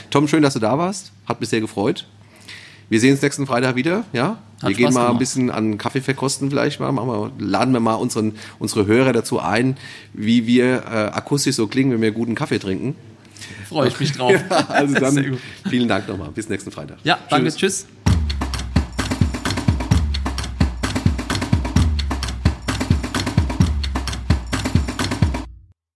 Tom, 0.10 0.28
schön, 0.28 0.42
dass 0.42 0.54
du 0.54 0.60
da 0.60 0.78
warst. 0.78 1.12
Hat 1.26 1.40
mich 1.40 1.50
sehr 1.50 1.62
gefreut. 1.62 2.08
Wir 2.90 3.02
sehen 3.02 3.12
uns 3.12 3.22
nächsten 3.22 3.46
Freitag 3.46 3.76
wieder, 3.76 4.06
ja? 4.14 4.42
Hat 4.62 4.70
wir 4.70 4.76
gehen 4.76 4.86
Spaß 4.86 4.94
mal 4.94 5.02
ein 5.02 5.08
gemacht. 5.08 5.20
bisschen 5.20 5.52
an 5.52 5.78
Kaffee 5.78 6.02
verkosten 6.02 6.50
vielleicht 6.50 6.80
mal, 6.80 6.92
machen 6.92 7.10
wir, 7.10 7.32
laden 7.38 7.74
wir 7.74 7.82
mal 7.82 7.96
unseren, 7.96 8.36
unsere 8.60 8.86
Hörer 8.86 9.12
dazu 9.12 9.40
ein, 9.40 9.76
wie 10.14 10.48
wir 10.48 10.84
äh, 10.86 10.90
akustisch 11.14 11.56
so 11.58 11.68
klingen, 11.68 11.92
wenn 11.92 12.02
wir 12.02 12.12
guten 12.12 12.34
Kaffee 12.34 12.60
trinken. 12.60 12.96
Freue 13.68 13.90
ich 13.90 14.00
mich 14.00 14.14
drauf. 14.14 14.34
Also 14.70 14.94
Sehr 15.00 15.02
dann 15.02 15.38
vielen 15.70 15.88
Dank 15.88 16.08
nochmal. 16.08 16.30
Bis 16.32 16.50
nächsten 16.50 16.72
Freitag. 16.72 16.98
Ja, 17.04 17.20
danke, 17.30 17.50
tschüss. 17.54 17.86